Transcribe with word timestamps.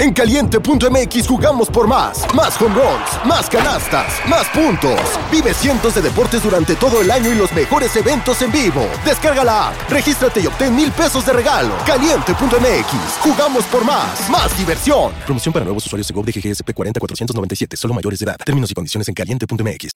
En 0.00 0.14
caliente.mx 0.14 1.28
jugamos 1.28 1.68
por 1.68 1.86
más. 1.86 2.24
Más 2.34 2.58
home 2.58 2.74
runs, 2.74 3.26
más 3.26 3.50
canastas, 3.50 4.14
más 4.26 4.48
puntos. 4.48 4.98
Vive 5.30 5.52
cientos 5.52 5.94
de 5.94 6.00
deportes 6.00 6.42
durante 6.42 6.74
todo 6.74 7.02
el 7.02 7.10
año 7.10 7.30
y 7.30 7.34
los 7.34 7.52
mejores 7.52 7.94
eventos 7.96 8.40
en 8.40 8.50
vivo. 8.50 8.88
Descarga 9.04 9.44
la 9.44 9.68
app, 9.68 9.90
regístrate 9.90 10.40
y 10.40 10.46
obtén 10.46 10.74
mil 10.74 10.90
pesos 10.90 11.26
de 11.26 11.34
regalo. 11.34 11.74
Caliente.mx, 11.84 13.18
jugamos 13.20 13.64
por 13.66 13.84
más. 13.84 14.30
Más 14.30 14.56
diversión. 14.56 15.12
Promoción 15.26 15.52
para 15.52 15.66
nuevos 15.66 15.84
usuarios 15.84 16.08
de 16.08 16.14
GOV 16.14 16.24
de 16.24 16.32
GGSP 16.32 16.72
40497, 16.72 17.76
solo 17.76 17.92
mayores 17.92 18.20
de 18.20 18.24
edad. 18.24 18.38
Términos 18.42 18.70
y 18.70 18.74
condiciones 18.74 19.06
en 19.06 19.12
caliente.mx. 19.12 19.90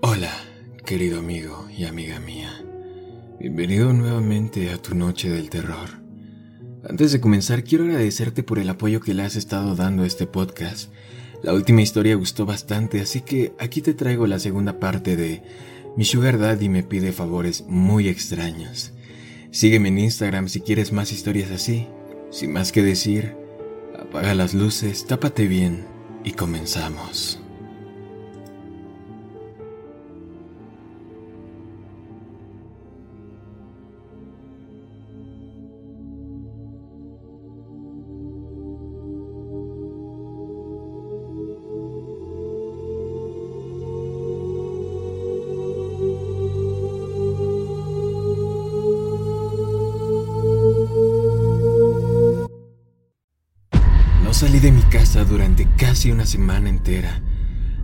Hola, 0.00 0.32
querido 0.86 1.18
amigo 1.18 1.66
y 1.76 1.86
amiga 1.86 2.20
mía. 2.20 2.57
Bienvenido 3.40 3.92
nuevamente 3.92 4.72
a 4.72 4.78
tu 4.78 4.96
noche 4.96 5.30
del 5.30 5.48
terror. 5.48 5.90
Antes 6.88 7.12
de 7.12 7.20
comenzar, 7.20 7.62
quiero 7.62 7.84
agradecerte 7.84 8.42
por 8.42 8.58
el 8.58 8.68
apoyo 8.68 9.00
que 9.00 9.14
le 9.14 9.22
has 9.22 9.36
estado 9.36 9.76
dando 9.76 10.02
a 10.02 10.08
este 10.08 10.26
podcast. 10.26 10.90
La 11.44 11.54
última 11.54 11.80
historia 11.80 12.16
gustó 12.16 12.46
bastante, 12.46 13.00
así 13.00 13.20
que 13.20 13.52
aquí 13.60 13.80
te 13.80 13.94
traigo 13.94 14.26
la 14.26 14.40
segunda 14.40 14.80
parte 14.80 15.14
de 15.14 15.44
Mi 15.96 16.04
Sugar 16.04 16.36
Daddy 16.36 16.68
me 16.68 16.82
pide 16.82 17.12
favores 17.12 17.64
muy 17.68 18.08
extraños. 18.08 18.92
Sígueme 19.52 19.90
en 19.90 20.00
Instagram 20.00 20.48
si 20.48 20.60
quieres 20.60 20.90
más 20.90 21.12
historias 21.12 21.52
así. 21.52 21.86
Sin 22.32 22.52
más 22.52 22.72
que 22.72 22.82
decir, 22.82 23.36
apaga 24.00 24.34
las 24.34 24.52
luces, 24.52 25.06
tápate 25.06 25.46
bien 25.46 25.84
y 26.24 26.32
comenzamos. 26.32 27.38
De 54.68 54.72
mi 54.72 54.82
casa 54.82 55.24
durante 55.24 55.66
casi 55.78 56.10
una 56.10 56.26
semana 56.26 56.68
entera. 56.68 57.22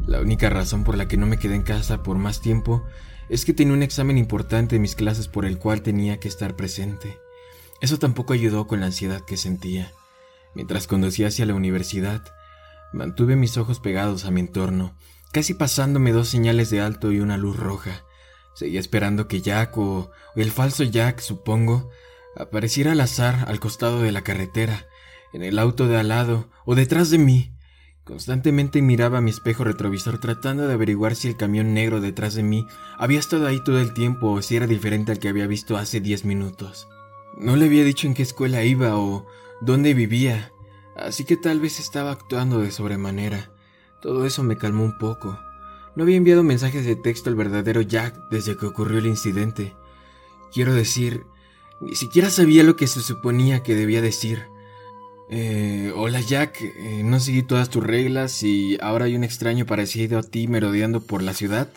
La 0.06 0.20
única 0.20 0.50
razón 0.50 0.84
por 0.84 0.98
la 0.98 1.08
que 1.08 1.16
no 1.16 1.24
me 1.24 1.38
quedé 1.38 1.54
en 1.54 1.62
casa 1.62 2.02
por 2.02 2.18
más 2.18 2.42
tiempo 2.42 2.84
es 3.30 3.46
que 3.46 3.54
tenía 3.54 3.72
un 3.72 3.82
examen 3.82 4.18
importante 4.18 4.77
en 4.77 4.82
mis 4.82 4.94
clases 4.94 5.27
por 5.27 5.46
el 5.46 5.58
cual 5.58 5.80
tenía 5.80 6.20
que 6.20 6.28
estar 6.28 6.56
presente. 6.56 7.18
Eso 7.80 7.98
tampoco 7.98 8.34
ayudó 8.34 8.66
con 8.66 8.80
la 8.80 8.86
ansiedad 8.86 9.22
que 9.22 9.38
sentía. 9.38 9.92
Mientras 10.55 10.86
conducía 10.86 11.28
hacia 11.28 11.46
la 11.46 11.55
universidad, 11.55 12.22
mantuve 12.92 13.34
mis 13.34 13.56
ojos 13.56 13.80
pegados 13.80 14.27
a 14.27 14.30
mi 14.30 14.40
entorno, 14.40 14.94
casi 15.32 15.55
pasándome 15.55 16.12
dos 16.12 16.28
señales 16.28 16.68
de 16.68 16.82
alto 16.82 17.12
y 17.12 17.20
una 17.20 17.38
luz 17.38 17.56
roja. 17.56 18.05
Seguía 18.52 18.80
esperando 18.80 19.27
que 19.27 19.40
Jack 19.40 19.78
o 19.78 20.10
el 20.36 20.50
falso 20.50 20.84
Jack, 20.84 21.20
supongo, 21.20 21.88
apareciera 22.36 22.92
al 22.92 23.00
azar 23.00 23.46
al 23.48 23.58
costado 23.58 24.02
de 24.02 24.12
la 24.12 24.20
carretera, 24.20 24.86
en 25.34 25.42
el 25.42 25.58
auto 25.58 25.88
de 25.88 25.98
al 25.98 26.08
lado 26.08 26.48
o 26.64 26.74
detrás 26.74 27.10
de 27.10 27.18
mí. 27.18 27.50
Constantemente 28.04 28.82
miraba 28.82 29.20
mi 29.20 29.30
espejo 29.30 29.64
retrovisor 29.64 30.18
tratando 30.18 30.66
de 30.68 30.74
averiguar 30.74 31.16
si 31.16 31.27
el 31.27 31.36
camión 31.36 31.74
negro 31.74 32.00
detrás 32.00 32.34
de 32.34 32.42
mí 32.42 32.66
había 32.98 33.18
estado 33.18 33.46
ahí 33.46 33.62
todo 33.64 33.80
el 33.80 33.94
tiempo 33.94 34.30
o 34.30 34.42
si 34.42 34.56
era 34.56 34.66
diferente 34.66 35.10
al 35.10 35.18
que 35.18 35.28
había 35.28 35.46
visto 35.46 35.77
hace 35.77 36.00
diez 36.00 36.24
minutos. 36.24 36.86
No 37.36 37.56
le 37.56 37.66
había 37.66 37.82
dicho 37.82 38.06
en 38.06 38.14
qué 38.14 38.22
escuela 38.22 38.62
iba 38.62 38.96
o 38.96 39.27
dónde 39.60 39.92
vivía, 39.92 40.52
así 40.96 41.24
que 41.24 41.36
tal 41.36 41.60
vez 41.60 41.80
estaba 41.80 42.12
actuando 42.12 42.60
de 42.60 42.70
sobremanera. 42.70 43.50
Todo 44.00 44.27
eso 44.27 44.44
me 44.44 44.56
calmó 44.56 44.84
un 44.84 44.98
poco. 44.98 45.39
No 45.96 46.05
había 46.05 46.17
enviado 46.17 46.44
mensajes 46.44 46.84
de 46.84 46.94
texto 46.94 47.30
al 47.30 47.36
verdadero 47.36 47.80
Jack 47.80 48.14
desde 48.30 48.56
que 48.56 48.67
ocurrió 48.67 48.98
el 48.98 49.06
incidente. 49.06 49.74
Quiero 50.52 50.74
decir, 50.74 51.24
ni 51.80 51.96
siquiera 51.96 52.30
sabía 52.30 52.62
lo 52.62 52.77
que 52.77 52.86
se 52.86 53.00
suponía 53.00 53.64
que 53.64 53.74
debía 53.74 54.00
decir. 54.00 54.54
Eh, 55.36 55.92
hola 55.96 56.20
Jack, 56.20 56.61
eh, 56.62 57.02
no 57.05 57.18
seguí 57.18 57.42
todas 57.42 57.68
tus 57.68 57.83
reglas 57.83 58.45
y 58.45 58.78
ahora 58.80 59.06
hay 59.06 59.17
un 59.17 59.24
extraño 59.24 59.67
parecido 59.67 60.20
a 60.20 60.22
ti 60.22 60.46
merodeando 60.46 61.00
por 61.00 61.24
la 61.24 61.34
ciudad. 61.34 61.68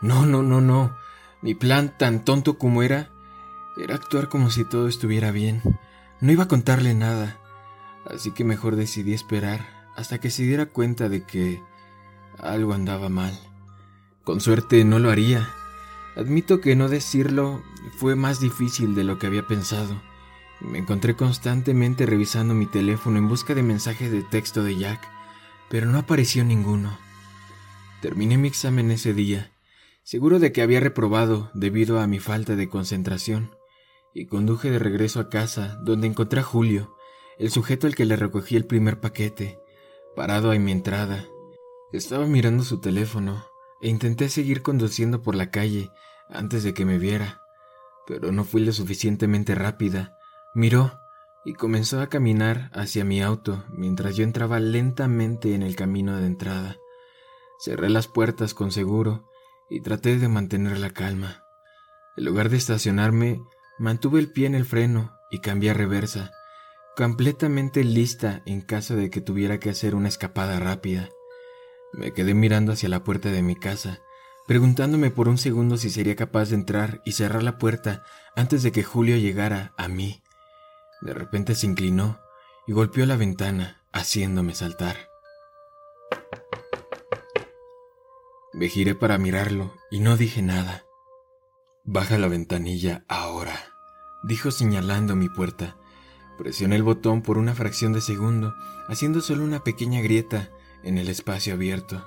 No, 0.00 0.26
no, 0.26 0.42
no, 0.42 0.60
no. 0.60 0.96
Mi 1.40 1.54
plan, 1.54 1.96
tan 1.96 2.24
tonto 2.24 2.58
como 2.58 2.82
era, 2.82 3.08
era 3.80 3.94
actuar 3.94 4.28
como 4.28 4.50
si 4.50 4.64
todo 4.64 4.88
estuviera 4.88 5.30
bien. 5.30 5.62
No 6.20 6.32
iba 6.32 6.42
a 6.42 6.48
contarle 6.48 6.92
nada, 6.94 7.38
así 8.12 8.32
que 8.32 8.42
mejor 8.42 8.74
decidí 8.74 9.14
esperar 9.14 9.64
hasta 9.94 10.18
que 10.18 10.30
se 10.30 10.42
diera 10.42 10.66
cuenta 10.66 11.08
de 11.08 11.22
que 11.22 11.62
algo 12.40 12.72
andaba 12.72 13.08
mal. 13.08 13.38
Con 14.24 14.40
suerte 14.40 14.84
no 14.84 14.98
lo 14.98 15.12
haría. 15.12 15.48
Admito 16.16 16.60
que 16.60 16.74
no 16.74 16.88
decirlo 16.88 17.62
fue 17.98 18.16
más 18.16 18.40
difícil 18.40 18.96
de 18.96 19.04
lo 19.04 19.20
que 19.20 19.28
había 19.28 19.46
pensado. 19.46 20.09
Me 20.60 20.78
encontré 20.78 21.16
constantemente 21.16 22.04
revisando 22.04 22.54
mi 22.54 22.66
teléfono 22.66 23.18
en 23.18 23.28
busca 23.28 23.54
de 23.54 23.62
mensajes 23.62 24.12
de 24.12 24.22
texto 24.22 24.62
de 24.62 24.76
Jack, 24.76 25.00
pero 25.70 25.86
no 25.86 25.98
apareció 25.98 26.44
ninguno. 26.44 26.98
Terminé 28.02 28.36
mi 28.36 28.48
examen 28.48 28.90
ese 28.90 29.14
día, 29.14 29.52
seguro 30.02 30.38
de 30.38 30.52
que 30.52 30.60
había 30.60 30.80
reprobado 30.80 31.50
debido 31.54 31.98
a 31.98 32.06
mi 32.06 32.18
falta 32.18 32.56
de 32.56 32.68
concentración, 32.68 33.56
y 34.12 34.26
conduje 34.26 34.70
de 34.70 34.78
regreso 34.78 35.20
a 35.20 35.30
casa, 35.30 35.78
donde 35.82 36.06
encontré 36.08 36.40
a 36.40 36.44
Julio, 36.44 36.94
el 37.38 37.50
sujeto 37.50 37.86
al 37.86 37.94
que 37.94 38.04
le 38.04 38.16
recogí 38.16 38.56
el 38.56 38.66
primer 38.66 39.00
paquete, 39.00 39.58
parado 40.14 40.52
en 40.52 40.64
mi 40.64 40.72
entrada. 40.72 41.24
Estaba 41.92 42.26
mirando 42.26 42.64
su 42.64 42.80
teléfono 42.80 43.46
e 43.80 43.88
intenté 43.88 44.28
seguir 44.28 44.60
conduciendo 44.60 45.22
por 45.22 45.34
la 45.34 45.50
calle 45.50 45.90
antes 46.28 46.64
de 46.64 46.74
que 46.74 46.84
me 46.84 46.98
viera, 46.98 47.40
pero 48.06 48.30
no 48.30 48.44
fui 48.44 48.62
lo 48.62 48.72
suficientemente 48.72 49.54
rápida 49.54 50.19
Miró 50.54 50.98
y 51.44 51.54
comenzó 51.54 52.00
a 52.00 52.08
caminar 52.08 52.70
hacia 52.74 53.04
mi 53.04 53.22
auto 53.22 53.64
mientras 53.70 54.16
yo 54.16 54.24
entraba 54.24 54.58
lentamente 54.58 55.54
en 55.54 55.62
el 55.62 55.76
camino 55.76 56.16
de 56.16 56.26
entrada. 56.26 56.76
Cerré 57.60 57.88
las 57.88 58.08
puertas 58.08 58.52
con 58.52 58.72
seguro 58.72 59.28
y 59.68 59.80
traté 59.80 60.18
de 60.18 60.28
mantener 60.28 60.78
la 60.78 60.90
calma. 60.90 61.44
En 62.16 62.24
lugar 62.24 62.48
de 62.48 62.56
estacionarme, 62.56 63.40
mantuve 63.78 64.18
el 64.18 64.32
pie 64.32 64.46
en 64.46 64.56
el 64.56 64.64
freno 64.64 65.16
y 65.30 65.40
cambié 65.40 65.70
a 65.70 65.74
reversa, 65.74 66.32
completamente 66.96 67.84
lista 67.84 68.42
en 68.44 68.60
caso 68.60 68.96
de 68.96 69.08
que 69.08 69.20
tuviera 69.20 69.60
que 69.60 69.70
hacer 69.70 69.94
una 69.94 70.08
escapada 70.08 70.58
rápida. 70.58 71.08
Me 71.92 72.12
quedé 72.12 72.34
mirando 72.34 72.72
hacia 72.72 72.88
la 72.88 73.04
puerta 73.04 73.30
de 73.30 73.42
mi 73.42 73.54
casa, 73.54 74.00
preguntándome 74.48 75.12
por 75.12 75.28
un 75.28 75.38
segundo 75.38 75.76
si 75.76 75.90
sería 75.90 76.16
capaz 76.16 76.50
de 76.50 76.56
entrar 76.56 77.00
y 77.04 77.12
cerrar 77.12 77.44
la 77.44 77.56
puerta 77.56 78.02
antes 78.34 78.64
de 78.64 78.72
que 78.72 78.82
Julio 78.82 79.16
llegara 79.16 79.72
a 79.76 79.86
mí. 79.86 80.24
De 81.00 81.14
repente 81.14 81.54
se 81.54 81.66
inclinó 81.66 82.20
y 82.66 82.72
golpeó 82.72 83.06
la 83.06 83.16
ventana, 83.16 83.82
haciéndome 83.92 84.54
saltar. 84.54 84.96
Me 88.52 88.68
giré 88.68 88.94
para 88.94 89.16
mirarlo 89.16 89.72
y 89.90 90.00
no 90.00 90.16
dije 90.16 90.42
nada. 90.42 90.84
Baja 91.84 92.18
la 92.18 92.28
ventanilla 92.28 93.04
ahora, 93.08 93.54
dijo 94.22 94.50
señalando 94.50 95.16
mi 95.16 95.28
puerta. 95.28 95.76
Presioné 96.36 96.76
el 96.76 96.82
botón 96.82 97.22
por 97.22 97.38
una 97.38 97.54
fracción 97.54 97.92
de 97.92 98.00
segundo, 98.00 98.54
haciendo 98.88 99.20
solo 99.20 99.44
una 99.44 99.64
pequeña 99.64 100.00
grieta 100.00 100.50
en 100.82 100.98
el 100.98 101.08
espacio 101.08 101.54
abierto. 101.54 102.04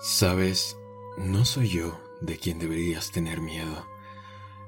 Sabes, 0.00 0.76
no 1.16 1.44
soy 1.44 1.68
yo 1.68 2.00
de 2.20 2.36
quien 2.36 2.58
deberías 2.58 3.10
tener 3.10 3.40
miedo. 3.40 3.86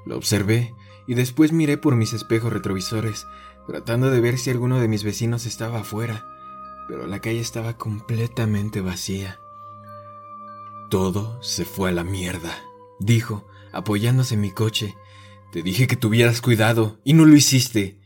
Lo 0.06 0.16
observé 0.16 0.74
y 1.06 1.14
después 1.14 1.52
miré 1.52 1.76
por 1.76 1.96
mis 1.96 2.12
espejos 2.12 2.52
retrovisores, 2.52 3.26
tratando 3.70 4.10
de 4.10 4.20
ver 4.20 4.36
si 4.36 4.50
alguno 4.50 4.80
de 4.80 4.88
mis 4.88 5.04
vecinos 5.04 5.46
estaba 5.46 5.82
afuera, 5.82 6.26
pero 6.88 7.06
la 7.06 7.20
calle 7.20 7.38
estaba 7.38 7.74
completamente 7.74 8.80
vacía. 8.80 9.38
Todo 10.90 11.40
se 11.40 11.64
fue 11.64 11.90
a 11.90 11.92
la 11.92 12.02
mierda, 12.02 12.50
dijo, 12.98 13.46
apoyándose 13.70 14.34
en 14.34 14.40
mi 14.40 14.50
coche. 14.50 14.96
Te 15.52 15.62
dije 15.62 15.86
que 15.86 15.94
tuvieras 15.94 16.40
cuidado 16.40 16.98
y 17.04 17.12
no 17.12 17.24
lo 17.24 17.36
hiciste. 17.36 18.00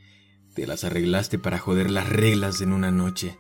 Te 0.55 0.67
las 0.67 0.85
arreglaste 0.85 1.39
para 1.39 1.59
joder 1.59 1.91
las 1.91 2.11
reglas 2.11 2.61
en 2.61 2.75
una 2.75 2.91
noche. 2.91 3.39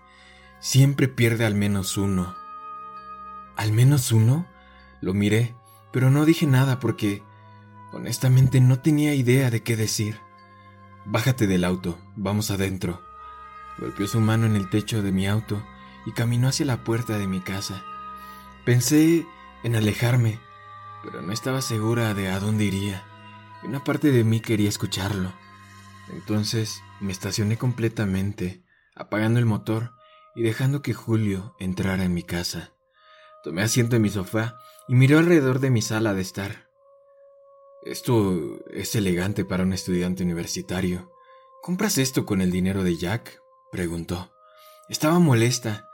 Siempre 0.60 1.08
pierde 1.08 1.44
al 1.44 1.54
menos 1.54 1.98
uno. 1.98 2.36
¿Al 3.54 3.70
menos 3.70 4.12
uno? 4.12 4.46
Lo 5.02 5.12
miré, 5.12 5.54
pero 5.92 6.10
no 6.10 6.24
dije 6.24 6.46
nada 6.46 6.80
porque 6.80 7.22
honestamente 7.92 8.62
no 8.62 8.80
tenía 8.80 9.14
idea 9.14 9.50
de 9.50 9.62
qué 9.62 9.76
decir. 9.76 10.24
Bájate 11.06 11.46
del 11.46 11.64
auto, 11.64 11.98
vamos 12.16 12.50
adentro. 12.50 13.02
Golpeó 13.78 14.06
su 14.06 14.20
mano 14.20 14.46
en 14.46 14.56
el 14.56 14.70
techo 14.70 15.02
de 15.02 15.12
mi 15.12 15.28
auto 15.28 15.62
y 16.06 16.12
caminó 16.12 16.48
hacia 16.48 16.64
la 16.64 16.82
puerta 16.82 17.18
de 17.18 17.26
mi 17.26 17.40
casa. 17.40 17.84
Pensé 18.64 19.26
en 19.64 19.76
alejarme, 19.76 20.40
pero 21.02 21.20
no 21.20 21.32
estaba 21.32 21.60
segura 21.60 22.14
de 22.14 22.30
a 22.30 22.40
dónde 22.40 22.64
iría. 22.64 23.04
Una 23.64 23.84
parte 23.84 24.12
de 24.12 24.24
mí 24.24 24.40
quería 24.40 24.70
escucharlo. 24.70 25.34
Entonces 26.10 26.80
me 27.00 27.12
estacioné 27.12 27.58
completamente, 27.58 28.64
apagando 28.94 29.38
el 29.38 29.44
motor 29.44 29.92
y 30.34 30.42
dejando 30.42 30.80
que 30.80 30.94
Julio 30.94 31.54
entrara 31.58 32.04
en 32.04 32.14
mi 32.14 32.22
casa. 32.22 32.72
Tomé 33.42 33.60
asiento 33.60 33.96
en 33.96 34.02
mi 34.02 34.08
sofá 34.08 34.56
y 34.88 34.94
miré 34.94 35.18
alrededor 35.18 35.60
de 35.60 35.68
mi 35.68 35.82
sala 35.82 36.14
de 36.14 36.22
estar. 36.22 36.70
Esto 37.84 38.64
es 38.70 38.94
elegante 38.94 39.44
para 39.44 39.62
un 39.62 39.74
estudiante 39.74 40.22
universitario. 40.22 41.12
¿Compras 41.60 41.98
esto 41.98 42.24
con 42.24 42.40
el 42.40 42.50
dinero 42.50 42.82
de 42.82 42.96
Jack? 42.96 43.42
preguntó. 43.70 44.32
Estaba 44.88 45.18
molesta, 45.18 45.86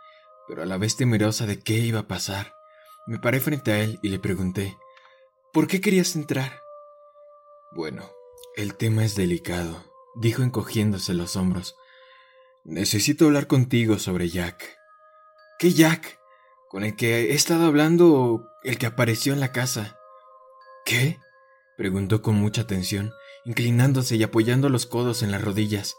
pero 0.47 0.63
a 0.63 0.67
la 0.67 0.79
vez 0.79 0.95
temerosa 0.95 1.47
de 1.47 1.59
qué 1.59 1.79
iba 1.79 2.01
a 2.01 2.07
pasar. 2.07 2.55
Me 3.09 3.19
paré 3.19 3.41
frente 3.41 3.73
a 3.73 3.81
él 3.81 3.99
y 4.03 4.11
le 4.11 4.21
pregunté, 4.21 4.79
¿por 5.53 5.67
qué 5.67 5.81
querías 5.81 6.15
entrar? 6.15 6.63
Bueno, 7.73 8.09
el 8.55 8.77
tema 8.77 9.05
es 9.05 9.17
delicado, 9.17 9.83
dijo 10.15 10.45
encogiéndose 10.45 11.13
los 11.13 11.35
hombros. 11.35 11.75
Necesito 12.63 13.27
hablar 13.27 13.49
contigo 13.49 13.99
sobre 13.99 14.29
Jack. 14.29 14.77
¿Qué 15.59 15.73
Jack? 15.73 16.21
¿Con 16.69 16.85
el 16.85 16.95
que 16.95 17.33
he 17.33 17.35
estado 17.35 17.67
hablando 17.67 18.15
o 18.15 18.47
el 18.63 18.79
que 18.79 18.87
apareció 18.87 19.33
en 19.33 19.41
la 19.41 19.51
casa? 19.51 19.99
¿Qué? 20.85 21.19
Preguntó 21.81 22.21
con 22.21 22.35
mucha 22.35 22.61
atención, 22.61 23.15
inclinándose 23.47 24.17
y 24.17 24.23
apoyando 24.23 24.69
los 24.69 24.85
codos 24.85 25.23
en 25.23 25.31
las 25.31 25.41
rodillas. 25.41 25.97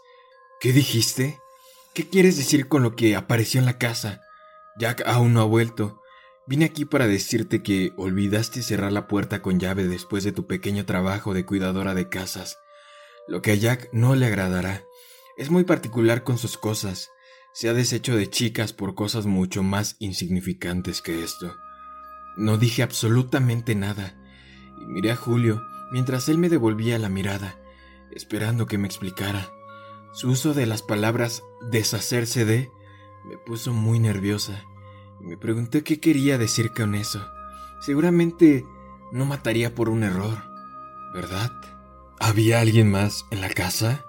¿Qué 0.60 0.72
dijiste? 0.72 1.40
¿Qué 1.92 2.08
quieres 2.08 2.36
decir 2.36 2.68
con 2.68 2.84
lo 2.84 2.94
que 2.94 3.16
apareció 3.16 3.58
en 3.58 3.66
la 3.66 3.78
casa? 3.78 4.20
Jack 4.78 5.02
aún 5.04 5.34
no 5.34 5.40
ha 5.40 5.44
vuelto. 5.44 6.00
Vine 6.46 6.66
aquí 6.66 6.84
para 6.84 7.08
decirte 7.08 7.64
que 7.64 7.90
olvidaste 7.96 8.62
cerrar 8.62 8.92
la 8.92 9.08
puerta 9.08 9.42
con 9.42 9.58
llave 9.58 9.88
después 9.88 10.22
de 10.22 10.30
tu 10.30 10.46
pequeño 10.46 10.86
trabajo 10.86 11.34
de 11.34 11.44
cuidadora 11.44 11.94
de 11.94 12.08
casas. 12.08 12.58
Lo 13.26 13.42
que 13.42 13.50
a 13.50 13.56
Jack 13.56 13.88
no 13.92 14.14
le 14.14 14.26
agradará. 14.26 14.84
Es 15.36 15.50
muy 15.50 15.64
particular 15.64 16.22
con 16.22 16.38
sus 16.38 16.56
cosas. 16.56 17.10
Se 17.54 17.68
ha 17.68 17.72
deshecho 17.72 18.14
de 18.14 18.30
chicas 18.30 18.72
por 18.72 18.94
cosas 18.94 19.26
mucho 19.26 19.64
más 19.64 19.96
insignificantes 19.98 21.02
que 21.02 21.24
esto. 21.24 21.56
No 22.36 22.56
dije 22.56 22.84
absolutamente 22.84 23.74
nada. 23.74 24.14
Y 24.80 24.86
miré 24.86 25.10
a 25.10 25.16
Julio 25.16 25.60
mientras 25.92 26.28
él 26.28 26.38
me 26.38 26.48
devolvía 26.48 26.98
la 26.98 27.10
mirada, 27.10 27.60
esperando 28.10 28.66
que 28.66 28.78
me 28.78 28.88
explicara. 28.88 29.52
Su 30.12 30.30
uso 30.30 30.54
de 30.54 30.66
las 30.66 30.82
palabras 30.82 31.44
deshacerse 31.70 32.44
de 32.44 32.70
me 33.24 33.36
puso 33.36 33.72
muy 33.72 34.00
nerviosa 34.00 34.64
y 35.20 35.26
me 35.26 35.36
pregunté 35.36 35.84
qué 35.84 36.00
quería 36.00 36.38
decir 36.38 36.72
con 36.72 36.94
eso. 36.94 37.24
Seguramente 37.80 38.64
no 39.12 39.26
mataría 39.26 39.74
por 39.74 39.88
un 39.90 40.02
error, 40.02 40.42
¿verdad? 41.14 41.52
¿Había 42.18 42.60
alguien 42.60 42.90
más 42.90 43.26
en 43.30 43.40
la 43.40 43.50
casa? 43.50 44.04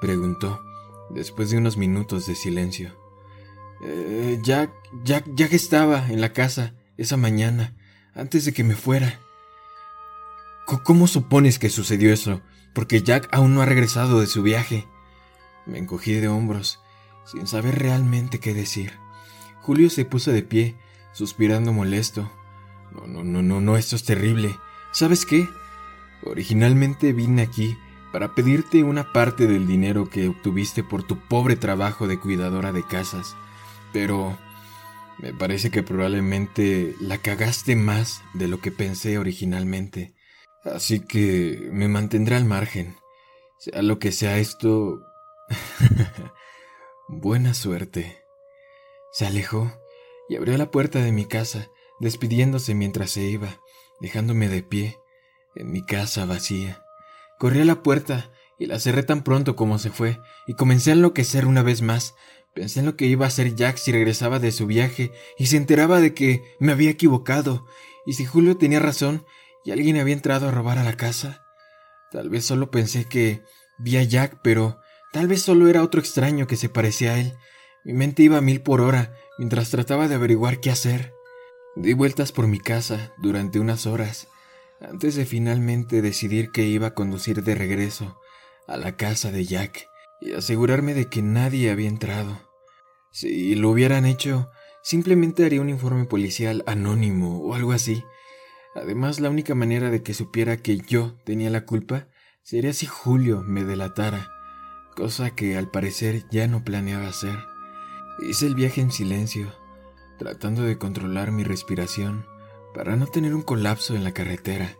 preguntó, 0.00 0.60
después 1.10 1.50
de 1.50 1.58
unos 1.58 1.76
minutos 1.76 2.26
de 2.26 2.34
silencio. 2.34 2.92
Eh, 3.82 4.38
Jack, 4.42 4.72
Jack, 5.04 5.26
Jack 5.34 5.52
estaba 5.52 6.08
en 6.08 6.20
la 6.20 6.32
casa 6.32 6.74
esa 6.96 7.16
mañana, 7.16 7.76
antes 8.14 8.44
de 8.44 8.52
que 8.52 8.64
me 8.64 8.74
fuera. 8.74 9.20
¿Cómo 10.66 11.06
supones 11.06 11.58
que 11.58 11.68
sucedió 11.68 12.12
eso? 12.12 12.40
Porque 12.72 13.02
Jack 13.02 13.28
aún 13.32 13.54
no 13.54 13.62
ha 13.62 13.66
regresado 13.66 14.20
de 14.20 14.26
su 14.26 14.42
viaje. 14.42 14.86
Me 15.66 15.78
encogí 15.78 16.12
de 16.14 16.28
hombros, 16.28 16.80
sin 17.24 17.46
saber 17.46 17.78
realmente 17.78 18.40
qué 18.40 18.54
decir. 18.54 18.92
Julio 19.60 19.90
se 19.90 20.04
puso 20.04 20.32
de 20.32 20.42
pie, 20.42 20.76
suspirando 21.12 21.72
molesto. 21.72 22.30
No, 22.92 23.06
no, 23.06 23.24
no, 23.24 23.42
no, 23.42 23.60
no, 23.60 23.76
esto 23.76 23.96
es 23.96 24.04
terrible. 24.04 24.56
¿Sabes 24.92 25.26
qué? 25.26 25.48
Originalmente 26.22 27.12
vine 27.12 27.42
aquí 27.42 27.76
para 28.12 28.34
pedirte 28.34 28.84
una 28.84 29.12
parte 29.12 29.46
del 29.46 29.66
dinero 29.66 30.08
que 30.08 30.28
obtuviste 30.28 30.84
por 30.84 31.02
tu 31.02 31.18
pobre 31.18 31.56
trabajo 31.56 32.06
de 32.06 32.20
cuidadora 32.20 32.72
de 32.72 32.86
casas, 32.86 33.36
pero 33.92 34.38
me 35.18 35.32
parece 35.34 35.70
que 35.70 35.82
probablemente 35.82 36.94
la 37.00 37.18
cagaste 37.18 37.76
más 37.76 38.22
de 38.32 38.48
lo 38.48 38.60
que 38.60 38.70
pensé 38.70 39.18
originalmente. 39.18 40.13
Así 40.64 41.00
que 41.00 41.68
me 41.72 41.88
mantendré 41.88 42.36
al 42.36 42.44
margen. 42.44 42.96
Sea 43.58 43.82
lo 43.82 43.98
que 43.98 44.12
sea 44.12 44.38
esto, 44.38 45.00
Buena 47.08 47.54
suerte. 47.54 48.24
Se 49.12 49.26
alejó 49.26 49.72
y 50.28 50.36
abrió 50.36 50.56
la 50.56 50.70
puerta 50.70 51.00
de 51.00 51.12
mi 51.12 51.26
casa, 51.26 51.68
despidiéndose 52.00 52.74
mientras 52.74 53.10
se 53.10 53.22
iba, 53.22 53.60
dejándome 54.00 54.48
de 54.48 54.62
pie, 54.62 54.98
en 55.54 55.70
mi 55.70 55.84
casa 55.84 56.24
vacía. 56.24 56.82
Corrí 57.38 57.60
a 57.60 57.64
la 57.64 57.82
puerta 57.82 58.32
y 58.58 58.66
la 58.66 58.78
cerré 58.78 59.02
tan 59.02 59.22
pronto 59.22 59.56
como 59.56 59.78
se 59.78 59.90
fue, 59.90 60.18
y 60.46 60.54
comencé 60.54 60.90
a 60.90 60.94
enloquecer 60.94 61.46
una 61.46 61.62
vez 61.62 61.82
más. 61.82 62.14
Pensé 62.54 62.80
en 62.80 62.86
lo 62.86 62.96
que 62.96 63.06
iba 63.06 63.26
a 63.26 63.28
hacer 63.28 63.54
Jack 63.54 63.76
si 63.76 63.92
regresaba 63.92 64.38
de 64.38 64.52
su 64.52 64.66
viaje 64.66 65.12
y 65.38 65.46
se 65.46 65.56
enteraba 65.56 66.00
de 66.00 66.14
que 66.14 66.42
me 66.58 66.72
había 66.72 66.90
equivocado, 66.90 67.66
y 68.06 68.14
si 68.14 68.24
Julio 68.24 68.56
tenía 68.56 68.80
razón 68.80 69.24
y 69.64 69.72
alguien 69.72 69.96
había 69.98 70.14
entrado 70.14 70.48
a 70.48 70.50
robar 70.50 70.78
a 70.78 70.84
la 70.84 70.96
casa. 70.96 71.44
Tal 72.10 72.28
vez 72.28 72.44
solo 72.44 72.70
pensé 72.70 73.06
que 73.06 73.42
vi 73.78 73.96
a 73.96 74.02
Jack, 74.02 74.40
pero 74.42 74.80
Tal 75.14 75.28
vez 75.28 75.42
solo 75.42 75.68
era 75.68 75.84
otro 75.84 76.00
extraño 76.00 76.48
que 76.48 76.56
se 76.56 76.68
parecía 76.68 77.12
a 77.12 77.20
él. 77.20 77.34
Mi 77.84 77.92
mente 77.92 78.24
iba 78.24 78.38
a 78.38 78.40
mil 78.40 78.62
por 78.62 78.80
hora 78.80 79.14
mientras 79.38 79.70
trataba 79.70 80.08
de 80.08 80.16
averiguar 80.16 80.58
qué 80.58 80.72
hacer. 80.72 81.12
Di 81.76 81.92
vueltas 81.92 82.32
por 82.32 82.48
mi 82.48 82.58
casa 82.58 83.12
durante 83.18 83.60
unas 83.60 83.86
horas 83.86 84.26
antes 84.80 85.14
de 85.14 85.24
finalmente 85.24 86.02
decidir 86.02 86.50
que 86.50 86.64
iba 86.64 86.88
a 86.88 86.94
conducir 86.94 87.44
de 87.44 87.54
regreso 87.54 88.18
a 88.66 88.76
la 88.76 88.96
casa 88.96 89.30
de 89.30 89.44
Jack 89.44 89.86
y 90.20 90.32
asegurarme 90.32 90.94
de 90.94 91.08
que 91.08 91.22
nadie 91.22 91.70
había 91.70 91.88
entrado. 91.88 92.40
Si 93.12 93.54
lo 93.54 93.70
hubieran 93.70 94.06
hecho, 94.06 94.50
simplemente 94.82 95.46
haría 95.46 95.60
un 95.60 95.70
informe 95.70 96.06
policial 96.06 96.64
anónimo 96.66 97.38
o 97.38 97.54
algo 97.54 97.70
así. 97.70 98.02
Además, 98.74 99.20
la 99.20 99.30
única 99.30 99.54
manera 99.54 99.90
de 99.90 100.02
que 100.02 100.14
supiera 100.14 100.56
que 100.56 100.78
yo 100.78 101.16
tenía 101.24 101.50
la 101.50 101.64
culpa 101.64 102.08
sería 102.42 102.72
si 102.72 102.86
Julio 102.86 103.42
me 103.46 103.64
delatara 103.64 104.34
cosa 104.94 105.30
que 105.30 105.56
al 105.56 105.68
parecer 105.68 106.24
ya 106.30 106.46
no 106.46 106.64
planeaba 106.64 107.08
hacer. 107.08 107.36
Hice 108.20 108.46
el 108.46 108.54
viaje 108.54 108.80
en 108.80 108.92
silencio, 108.92 109.52
tratando 110.18 110.62
de 110.62 110.78
controlar 110.78 111.32
mi 111.32 111.42
respiración 111.42 112.26
para 112.74 112.96
no 112.96 113.06
tener 113.06 113.34
un 113.34 113.42
colapso 113.42 113.94
en 113.94 114.04
la 114.04 114.12
carretera. 114.12 114.76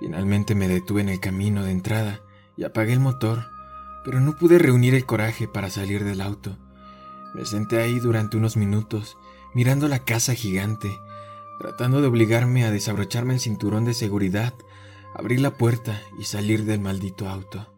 Finalmente 0.00 0.54
me 0.54 0.68
detuve 0.68 1.02
en 1.02 1.08
el 1.08 1.20
camino 1.20 1.62
de 1.62 1.70
entrada 1.70 2.20
y 2.56 2.64
apagué 2.64 2.94
el 2.94 3.00
motor, 3.00 3.46
pero 4.04 4.20
no 4.20 4.36
pude 4.36 4.58
reunir 4.58 4.94
el 4.94 5.06
coraje 5.06 5.46
para 5.46 5.70
salir 5.70 6.04
del 6.04 6.20
auto. 6.20 6.56
Me 7.34 7.44
senté 7.44 7.82
ahí 7.82 7.98
durante 7.98 8.36
unos 8.36 8.56
minutos, 8.56 9.16
mirando 9.54 9.88
la 9.88 10.00
casa 10.00 10.34
gigante, 10.34 10.98
tratando 11.58 12.00
de 12.00 12.08
obligarme 12.08 12.64
a 12.64 12.70
desabrocharme 12.70 13.34
el 13.34 13.40
cinturón 13.40 13.84
de 13.84 13.94
seguridad, 13.94 14.54
abrir 15.14 15.40
la 15.40 15.52
puerta 15.52 16.00
y 16.18 16.24
salir 16.24 16.64
del 16.64 16.80
maldito 16.80 17.28
auto. 17.28 17.72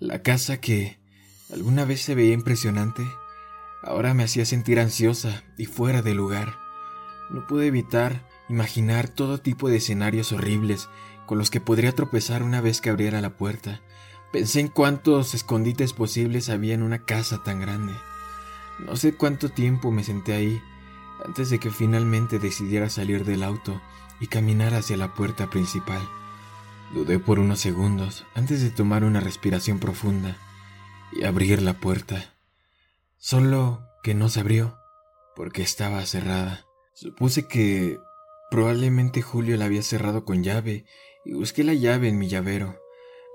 La 0.00 0.22
casa 0.22 0.60
que 0.60 0.98
alguna 1.52 1.84
vez 1.84 2.02
se 2.02 2.14
veía 2.14 2.34
impresionante, 2.34 3.02
ahora 3.82 4.14
me 4.14 4.24
hacía 4.24 4.44
sentir 4.44 4.80
ansiosa 4.80 5.44
y 5.56 5.66
fuera 5.66 6.02
de 6.02 6.14
lugar. 6.14 6.58
No 7.30 7.46
pude 7.46 7.66
evitar 7.66 8.26
imaginar 8.48 9.08
todo 9.08 9.38
tipo 9.38 9.68
de 9.68 9.76
escenarios 9.76 10.32
horribles 10.32 10.88
con 11.26 11.38
los 11.38 11.50
que 11.50 11.60
podría 11.60 11.94
tropezar 11.94 12.42
una 12.42 12.60
vez 12.60 12.80
que 12.80 12.90
abriera 12.90 13.20
la 13.20 13.36
puerta. 13.36 13.80
Pensé 14.32 14.60
en 14.60 14.68
cuántos 14.68 15.34
escondites 15.34 15.92
posibles 15.92 16.48
había 16.48 16.74
en 16.74 16.82
una 16.82 17.04
casa 17.04 17.42
tan 17.42 17.60
grande. 17.60 17.92
No 18.78 18.96
sé 18.96 19.14
cuánto 19.14 19.48
tiempo 19.48 19.90
me 19.90 20.04
senté 20.04 20.34
ahí 20.34 20.60
antes 21.24 21.50
de 21.50 21.58
que 21.58 21.70
finalmente 21.70 22.38
decidiera 22.38 22.88
salir 22.88 23.24
del 23.24 23.42
auto 23.42 23.80
y 24.20 24.26
caminar 24.28 24.74
hacia 24.74 24.96
la 24.96 25.14
puerta 25.14 25.50
principal. 25.50 26.00
Dudé 26.92 27.18
por 27.18 27.38
unos 27.38 27.60
segundos 27.60 28.26
antes 28.34 28.62
de 28.62 28.70
tomar 28.70 29.04
una 29.04 29.20
respiración 29.20 29.78
profunda 29.78 30.36
y 31.12 31.24
abrir 31.24 31.62
la 31.62 31.74
puerta. 31.74 32.34
Solo 33.18 33.82
que 34.02 34.14
no 34.14 34.28
se 34.28 34.40
abrió 34.40 34.78
porque 35.36 35.62
estaba 35.62 36.04
cerrada. 36.06 36.66
Supuse 36.94 37.46
que 37.46 37.98
probablemente 38.50 39.22
Julio 39.22 39.56
la 39.56 39.66
había 39.66 39.82
cerrado 39.82 40.24
con 40.24 40.42
llave 40.42 40.84
y 41.24 41.34
busqué 41.34 41.62
la 41.62 41.74
llave 41.74 42.08
en 42.08 42.18
mi 42.18 42.28
llavero. 42.28 42.80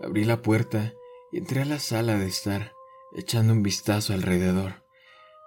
Abrí 0.03 0.25
la 0.25 0.41
puerta 0.41 0.93
y 1.31 1.37
entré 1.37 1.61
a 1.61 1.65
la 1.65 1.79
sala 1.79 2.17
de 2.17 2.27
estar, 2.27 2.73
echando 3.15 3.53
un 3.53 3.63
vistazo 3.63 4.13
alrededor. 4.13 4.83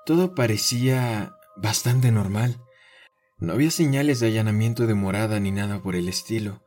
Todo 0.04 0.34
parecía 0.34 1.35
bastante 1.56 2.10
normal. 2.12 2.60
No 3.38 3.52
había 3.52 3.70
señales 3.70 4.20
de 4.20 4.28
allanamiento 4.28 4.86
de 4.86 4.94
morada 4.94 5.40
ni 5.40 5.50
nada 5.50 5.82
por 5.82 5.96
el 5.96 6.08
estilo 6.08 6.62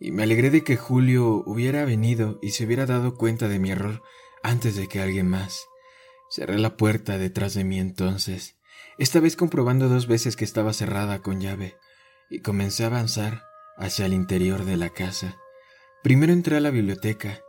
y 0.00 0.12
me 0.12 0.22
alegré 0.22 0.50
de 0.50 0.62
que 0.62 0.76
Julio 0.76 1.42
hubiera 1.46 1.84
venido 1.84 2.38
y 2.40 2.50
se 2.50 2.64
hubiera 2.64 2.86
dado 2.86 3.14
cuenta 3.14 3.48
de 3.48 3.58
mi 3.58 3.70
error 3.70 4.02
antes 4.42 4.76
de 4.76 4.86
que 4.86 5.00
alguien 5.00 5.28
más. 5.28 5.66
Cerré 6.30 6.58
la 6.58 6.76
puerta 6.76 7.18
detrás 7.18 7.54
de 7.54 7.64
mí 7.64 7.80
entonces, 7.80 8.56
esta 8.98 9.20
vez 9.20 9.34
comprobando 9.34 9.88
dos 9.88 10.06
veces 10.06 10.36
que 10.36 10.44
estaba 10.44 10.72
cerrada 10.72 11.20
con 11.20 11.40
llave, 11.40 11.76
y 12.30 12.40
comencé 12.40 12.84
a 12.84 12.88
avanzar 12.88 13.42
hacia 13.76 14.06
el 14.06 14.12
interior 14.12 14.64
de 14.64 14.76
la 14.76 14.90
casa. 14.90 15.36
Primero 16.02 16.32
entré 16.32 16.56
a 16.56 16.60
la 16.60 16.70
biblioteca. 16.70 17.40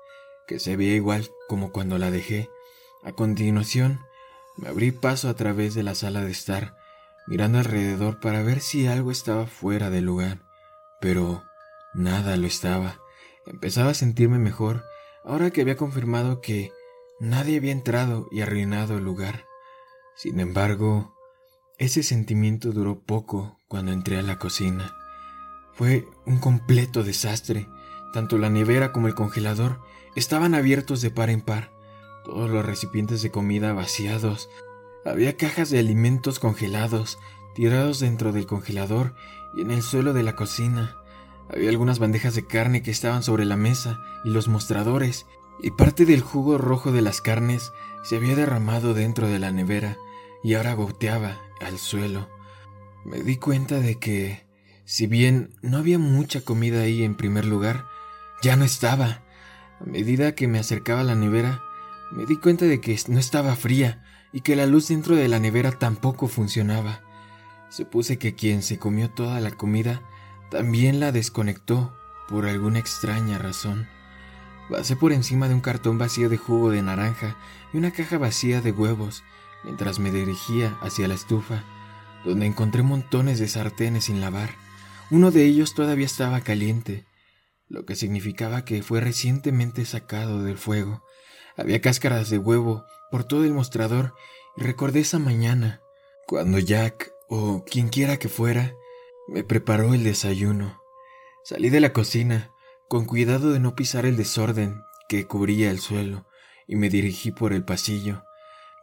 que 0.47 0.59
se 0.59 0.75
veía 0.75 0.95
igual 0.95 1.29
como 1.47 1.71
cuando 1.71 1.99
la 1.99 2.09
dejé. 2.09 2.49
A 3.03 3.11
continuación, 3.11 3.99
me 4.57 4.69
abrí 4.69 4.91
paso 4.91 5.29
a 5.29 5.35
través 5.35 5.75
de 5.75 5.83
la 5.83 5.93
sala 5.93 6.23
de 6.23 6.31
estar, 6.31 6.75
mirando 7.29 7.59
alrededor 7.59 8.19
para 8.19 8.41
ver 8.41 8.59
si 8.59 8.87
algo 8.87 9.11
estaba 9.11 9.45
fuera 9.45 9.91
del 9.91 10.05
lugar, 10.05 10.39
pero 10.99 11.43
nada 11.93 12.35
lo 12.37 12.47
estaba. 12.47 12.99
Empezaba 13.45 13.91
a 13.91 13.93
sentirme 13.93 14.39
mejor 14.39 14.83
ahora 15.23 15.51
que 15.51 15.61
había 15.61 15.77
confirmado 15.77 16.41
que 16.41 16.71
nadie 17.19 17.57
había 17.57 17.71
entrado 17.71 18.27
y 18.31 18.41
arruinado 18.41 18.97
el 18.97 19.03
lugar. 19.03 19.45
Sin 20.15 20.39
embargo, 20.39 21.15
ese 21.77 22.01
sentimiento 22.01 22.71
duró 22.71 22.99
poco 22.99 23.59
cuando 23.67 23.91
entré 23.91 24.17
a 24.17 24.23
la 24.23 24.39
cocina. 24.39 24.95
Fue 25.73 26.07
un 26.25 26.39
completo 26.39 27.03
desastre. 27.03 27.69
Tanto 28.11 28.39
la 28.39 28.49
nevera 28.49 28.91
como 28.91 29.07
el 29.07 29.13
congelador 29.13 29.79
estaban 30.15 30.55
abiertos 30.55 31.01
de 31.01 31.11
par 31.11 31.29
en 31.29 31.41
par 31.41 31.69
todos 32.25 32.49
los 32.49 32.65
recipientes 32.65 33.21
de 33.21 33.29
comida 33.29 33.71
vaciados. 33.73 34.49
Había 35.05 35.37
cajas 35.37 35.69
de 35.69 35.79
alimentos 35.79 36.39
congelados, 36.39 37.19
tirados 37.55 37.99
dentro 37.99 38.31
del 38.31 38.45
congelador 38.45 39.15
y 39.55 39.61
en 39.61 39.71
el 39.71 39.81
suelo 39.81 40.13
de 40.13 40.23
la 40.23 40.35
cocina. 40.35 40.97
Había 41.53 41.69
algunas 41.69 41.99
bandejas 41.99 42.35
de 42.35 42.45
carne 42.45 42.83
que 42.83 42.91
estaban 42.91 43.23
sobre 43.23 43.45
la 43.45 43.55
mesa 43.55 43.99
y 44.25 44.29
los 44.29 44.47
mostradores, 44.47 45.25
y 45.61 45.71
parte 45.71 46.05
del 46.05 46.21
jugo 46.21 46.57
rojo 46.57 46.91
de 46.91 47.01
las 47.01 47.21
carnes 47.21 47.71
se 48.03 48.17
había 48.17 48.35
derramado 48.35 48.93
dentro 48.93 49.27
de 49.27 49.39
la 49.39 49.51
nevera 49.51 49.97
y 50.43 50.53
ahora 50.53 50.73
goteaba 50.73 51.41
al 51.59 51.79
suelo. 51.79 52.29
Me 53.05 53.21
di 53.21 53.37
cuenta 53.37 53.79
de 53.79 53.99
que, 53.99 54.45
si 54.85 55.07
bien 55.07 55.55
no 55.61 55.77
había 55.77 55.99
mucha 55.99 56.41
comida 56.41 56.81
ahí 56.81 57.03
en 57.03 57.15
primer 57.15 57.45
lugar, 57.45 57.85
ya 58.41 58.55
no 58.55 58.63
estaba. 58.63 59.23
A 59.81 59.85
medida 59.85 60.35
que 60.35 60.47
me 60.47 60.59
acercaba 60.59 61.01
a 61.01 61.05
la 61.05 61.15
nevera, 61.15 61.61
me 62.11 62.25
di 62.25 62.37
cuenta 62.37 62.65
de 62.65 62.79
que 62.81 62.97
no 63.07 63.19
estaba 63.19 63.55
fría 63.55 64.03
y 64.31 64.41
que 64.41 64.55
la 64.55 64.65
luz 64.65 64.87
dentro 64.87 65.15
de 65.15 65.27
la 65.27 65.39
nevera 65.39 65.71
tampoco 65.71 66.27
funcionaba. 66.27 67.01
Supuse 67.69 68.17
que 68.17 68.35
quien 68.35 68.63
se 68.63 68.79
comió 68.79 69.09
toda 69.09 69.39
la 69.39 69.51
comida 69.51 70.01
también 70.49 70.99
la 70.99 71.11
desconectó 71.11 71.95
por 72.27 72.47
alguna 72.47 72.79
extraña 72.79 73.37
razón. 73.37 73.87
Pasé 74.69 74.95
por 74.95 75.13
encima 75.13 75.47
de 75.47 75.55
un 75.55 75.61
cartón 75.61 75.97
vacío 75.97 76.29
de 76.29 76.37
jugo 76.37 76.69
de 76.69 76.81
naranja 76.81 77.37
y 77.73 77.77
una 77.77 77.91
caja 77.91 78.17
vacía 78.17 78.61
de 78.61 78.71
huevos 78.71 79.23
mientras 79.63 79.99
me 79.99 80.11
dirigía 80.11 80.77
hacia 80.81 81.07
la 81.07 81.15
estufa, 81.15 81.63
donde 82.23 82.45
encontré 82.45 82.83
montones 82.83 83.39
de 83.39 83.47
sartenes 83.47 84.05
sin 84.05 84.21
lavar. 84.21 84.51
Uno 85.09 85.31
de 85.31 85.45
ellos 85.45 85.73
todavía 85.73 86.05
estaba 86.05 86.41
caliente, 86.41 87.05
lo 87.67 87.85
que 87.85 87.95
significaba 87.95 88.63
que 88.65 88.83
fue 88.83 89.01
recientemente 89.01 89.85
sacado 89.85 90.43
del 90.43 90.57
fuego. 90.57 91.03
Había 91.57 91.81
cáscaras 91.81 92.29
de 92.29 92.37
huevo 92.37 92.85
por 93.11 93.23
todo 93.23 93.43
el 93.43 93.53
mostrador 93.53 94.13
y 94.55 94.63
recordé 94.63 95.01
esa 95.01 95.19
mañana, 95.19 95.81
cuando 96.27 96.59
Jack, 96.59 97.11
o 97.27 97.63
quien 97.63 97.89
quiera 97.89 98.17
que 98.17 98.29
fuera, 98.29 98.75
me 99.27 99.43
preparó 99.43 99.93
el 99.93 100.03
desayuno. 100.03 100.81
Salí 101.43 101.69
de 101.69 101.79
la 101.79 101.93
cocina, 101.93 102.51
con 102.87 103.05
cuidado 103.05 103.51
de 103.51 103.59
no 103.59 103.75
pisar 103.75 104.05
el 104.05 104.17
desorden 104.17 104.81
que 105.07 105.27
cubría 105.27 105.71
el 105.71 105.79
suelo, 105.79 106.27
y 106.67 106.75
me 106.75 106.89
dirigí 106.89 107.31
por 107.31 107.53
el 107.53 107.63
pasillo. 107.63 108.23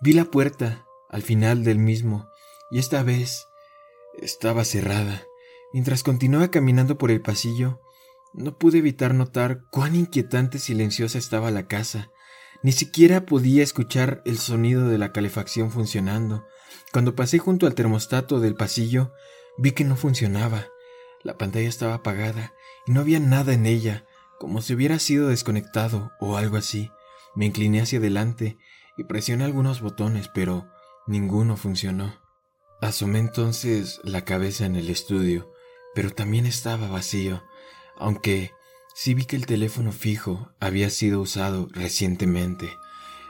Vi 0.00 0.12
la 0.12 0.24
puerta 0.24 0.84
al 1.08 1.22
final 1.22 1.64
del 1.64 1.78
mismo, 1.78 2.28
y 2.70 2.78
esta 2.78 3.02
vez 3.02 3.46
estaba 4.18 4.64
cerrada. 4.64 5.22
Mientras 5.72 6.02
continuaba 6.02 6.48
caminando 6.50 6.98
por 6.98 7.10
el 7.10 7.20
pasillo, 7.20 7.80
no 8.32 8.56
pude 8.58 8.78
evitar 8.78 9.14
notar 9.14 9.62
cuán 9.70 9.94
inquietante 9.94 10.58
silenciosa 10.58 11.18
estaba 11.18 11.50
la 11.50 11.66
casa. 11.66 12.10
Ni 12.62 12.72
siquiera 12.72 13.26
podía 13.26 13.62
escuchar 13.62 14.22
el 14.24 14.38
sonido 14.38 14.88
de 14.88 14.98
la 14.98 15.12
calefacción 15.12 15.70
funcionando. 15.70 16.46
Cuando 16.92 17.14
pasé 17.14 17.38
junto 17.38 17.66
al 17.66 17.74
termostato 17.74 18.40
del 18.40 18.54
pasillo, 18.54 19.12
vi 19.58 19.72
que 19.72 19.84
no 19.84 19.96
funcionaba. 19.96 20.66
La 21.22 21.38
pantalla 21.38 21.68
estaba 21.68 21.94
apagada 21.94 22.52
y 22.86 22.92
no 22.92 23.00
había 23.00 23.20
nada 23.20 23.52
en 23.52 23.66
ella, 23.66 24.04
como 24.38 24.62
si 24.62 24.74
hubiera 24.74 24.98
sido 24.98 25.28
desconectado 25.28 26.12
o 26.20 26.36
algo 26.36 26.56
así. 26.56 26.90
Me 27.34 27.46
incliné 27.46 27.80
hacia 27.80 27.98
adelante 27.98 28.58
y 28.96 29.04
presioné 29.04 29.44
algunos 29.44 29.80
botones, 29.80 30.28
pero 30.32 30.66
ninguno 31.06 31.56
funcionó. 31.56 32.20
Asomé 32.80 33.18
entonces 33.18 34.00
la 34.04 34.22
cabeza 34.24 34.66
en 34.66 34.76
el 34.76 34.90
estudio, 34.90 35.52
pero 35.94 36.10
también 36.10 36.46
estaba 36.46 36.88
vacío, 36.88 37.42
aunque 37.96 38.52
Sí 38.98 39.12
vi 39.12 39.26
que 39.26 39.36
el 39.36 39.44
teléfono 39.44 39.92
fijo 39.92 40.48
había 40.58 40.88
sido 40.88 41.20
usado 41.20 41.68
recientemente 41.70 42.78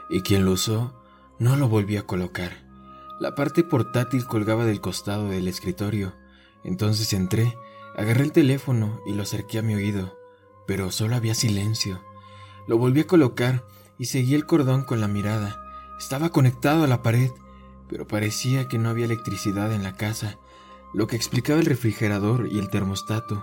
y 0.08 0.20
quien 0.20 0.44
lo 0.44 0.52
usó 0.52 0.94
no 1.40 1.56
lo 1.56 1.68
volvió 1.68 1.98
a 1.98 2.06
colocar. 2.06 2.64
La 3.18 3.34
parte 3.34 3.64
portátil 3.64 4.26
colgaba 4.26 4.64
del 4.64 4.80
costado 4.80 5.28
del 5.28 5.48
escritorio. 5.48 6.14
Entonces 6.62 7.12
entré, 7.12 7.52
agarré 7.96 8.22
el 8.22 8.30
teléfono 8.30 9.00
y 9.06 9.14
lo 9.14 9.24
acerqué 9.24 9.58
a 9.58 9.62
mi 9.62 9.74
oído, 9.74 10.16
pero 10.68 10.92
solo 10.92 11.16
había 11.16 11.34
silencio. 11.34 12.00
Lo 12.68 12.78
volví 12.78 13.00
a 13.00 13.08
colocar 13.08 13.64
y 13.98 14.04
seguí 14.04 14.36
el 14.36 14.46
cordón 14.46 14.84
con 14.84 15.00
la 15.00 15.08
mirada. 15.08 15.60
Estaba 15.98 16.28
conectado 16.28 16.84
a 16.84 16.86
la 16.86 17.02
pared, 17.02 17.32
pero 17.88 18.06
parecía 18.06 18.68
que 18.68 18.78
no 18.78 18.88
había 18.88 19.06
electricidad 19.06 19.72
en 19.72 19.82
la 19.82 19.96
casa, 19.96 20.38
lo 20.94 21.08
que 21.08 21.16
explicaba 21.16 21.58
el 21.58 21.66
refrigerador 21.66 22.46
y 22.52 22.60
el 22.60 22.70
termostato. 22.70 23.42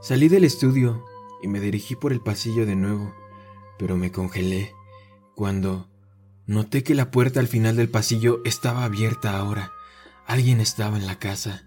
Salí 0.00 0.28
del 0.28 0.44
estudio 0.44 1.04
y 1.42 1.48
me 1.48 1.60
dirigí 1.60 1.96
por 1.96 2.12
el 2.12 2.20
pasillo 2.20 2.66
de 2.66 2.76
nuevo, 2.76 3.14
pero 3.78 3.96
me 3.96 4.12
congelé 4.12 4.74
cuando 5.34 5.88
noté 6.46 6.82
que 6.82 6.94
la 6.94 7.10
puerta 7.10 7.40
al 7.40 7.48
final 7.48 7.76
del 7.76 7.90
pasillo 7.90 8.40
estaba 8.44 8.84
abierta 8.84 9.36
ahora. 9.36 9.72
Alguien 10.26 10.60
estaba 10.60 10.96
en 10.96 11.06
la 11.06 11.18
casa. 11.18 11.64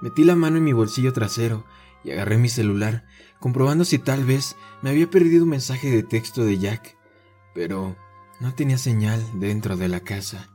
Metí 0.00 0.24
la 0.24 0.36
mano 0.36 0.56
en 0.56 0.64
mi 0.64 0.72
bolsillo 0.72 1.12
trasero 1.12 1.64
y 2.02 2.10
agarré 2.12 2.38
mi 2.38 2.48
celular, 2.48 3.04
comprobando 3.38 3.84
si 3.84 3.98
tal 3.98 4.24
vez 4.24 4.56
me 4.82 4.90
había 4.90 5.10
perdido 5.10 5.44
un 5.44 5.50
mensaje 5.50 5.90
de 5.90 6.02
texto 6.02 6.44
de 6.44 6.58
Jack, 6.58 6.96
pero 7.54 7.96
no 8.40 8.54
tenía 8.54 8.78
señal 8.78 9.22
dentro 9.34 9.76
de 9.76 9.88
la 9.88 10.00
casa. 10.00 10.48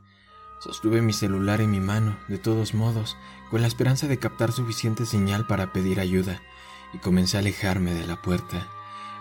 Sostuve 0.58 1.02
mi 1.02 1.12
celular 1.12 1.60
en 1.60 1.70
mi 1.70 1.80
mano, 1.80 2.18
de 2.28 2.38
todos 2.38 2.74
modos, 2.74 3.16
con 3.50 3.60
la 3.60 3.68
esperanza 3.68 4.08
de 4.08 4.18
captar 4.18 4.50
suficiente 4.50 5.06
señal 5.06 5.46
para 5.46 5.72
pedir 5.72 6.00
ayuda 6.00 6.42
y 6.92 6.98
comencé 6.98 7.36
a 7.36 7.40
alejarme 7.40 7.94
de 7.94 8.06
la 8.06 8.20
puerta, 8.22 8.68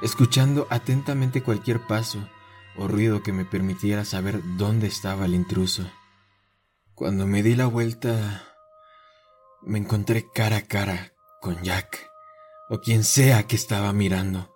escuchando 0.01 0.67
atentamente 0.69 1.43
cualquier 1.43 1.85
paso 1.87 2.29
o 2.77 2.87
ruido 2.87 3.23
que 3.23 3.33
me 3.33 3.45
permitiera 3.45 4.05
saber 4.05 4.41
dónde 4.57 4.87
estaba 4.87 5.25
el 5.25 5.35
intruso. 5.35 5.89
Cuando 6.93 7.27
me 7.27 7.43
di 7.43 7.55
la 7.55 7.67
vuelta, 7.67 8.47
me 9.61 9.79
encontré 9.79 10.25
cara 10.33 10.57
a 10.57 10.61
cara 10.61 11.13
con 11.41 11.61
Jack, 11.63 12.09
o 12.69 12.79
quien 12.79 13.03
sea 13.03 13.43
que 13.43 13.55
estaba 13.55 13.91
mirando. 13.93 14.53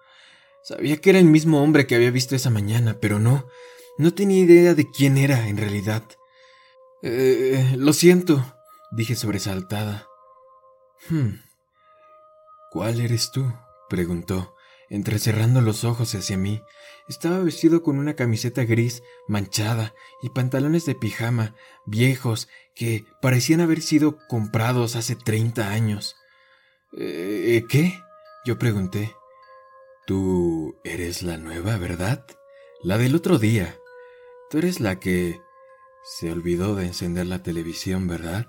Sabía 0.64 0.98
que 0.98 1.10
era 1.10 1.20
el 1.20 1.26
mismo 1.26 1.64
hombre 1.64 1.88
que 1.88 1.96
había 1.96 2.12
visto 2.12 2.36
esa 2.36 2.50
mañana, 2.50 2.98
pero 3.02 3.20
no, 3.20 3.48
no 3.98 4.14
tenía 4.14 4.40
idea 4.40 4.74
de 4.74 4.90
quién 4.90 5.18
era 5.18 5.48
en 5.48 5.58
realidad. 5.58 6.04
Eh, 7.02 7.76
lo 7.78 7.94
siento, 7.94 8.56
dije 8.92 9.16
sobresaltada. 9.16 10.08
Hmm. 11.10 11.49
¿Cuál 12.70 13.02
eres 13.02 13.32
tú? 13.32 13.52
preguntó, 13.90 14.56
entrecerrando 14.90 15.62
los 15.62 15.84
ojos 15.84 16.14
hacia 16.14 16.38
mí. 16.38 16.62
Estaba 17.08 17.40
vestido 17.40 17.82
con 17.82 17.98
una 17.98 18.16
camiseta 18.16 18.64
gris 18.64 19.02
manchada 19.28 19.96
y 20.22 20.30
pantalones 20.30 20.86
de 20.86 20.94
pijama 20.94 21.56
viejos 21.86 22.48
que 22.76 23.06
parecían 23.22 23.62
haber 23.62 23.82
sido 23.82 24.18
comprados 24.28 24.96
hace 24.96 25.16
treinta 25.16 25.72
años. 25.72 26.16
¿Eh, 26.96 27.66
¿Qué? 27.68 28.00
Yo 28.46 28.60
pregunté. 28.60 29.16
Tú 30.06 30.80
eres 30.84 31.24
la 31.24 31.38
nueva, 31.38 31.78
¿verdad? 31.78 32.26
La 32.84 32.98
del 32.98 33.16
otro 33.16 33.40
día. 33.40 33.78
Tú 34.50 34.60
eres 34.60 34.80
la 34.80 35.00
que 35.00 35.42
se 36.04 36.32
olvidó 36.32 36.76
de 36.76 36.86
encender 36.86 37.28
la 37.28 37.44
televisión, 37.44 38.08
¿verdad? 38.08 38.48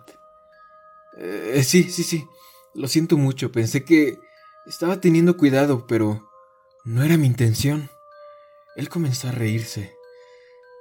Eh, 1.18 1.62
sí, 1.64 1.84
sí, 1.84 2.02
sí. 2.02 2.26
Lo 2.74 2.86
siento 2.86 3.16
mucho, 3.16 3.50
pensé 3.50 3.84
que 3.84 4.18
estaba 4.66 5.00
teniendo 5.00 5.36
cuidado, 5.36 5.86
pero 5.86 6.30
no 6.84 7.02
era 7.02 7.16
mi 7.16 7.26
intención. 7.26 7.90
Él 8.76 8.88
comenzó 8.88 9.28
a 9.28 9.32
reírse. 9.32 9.96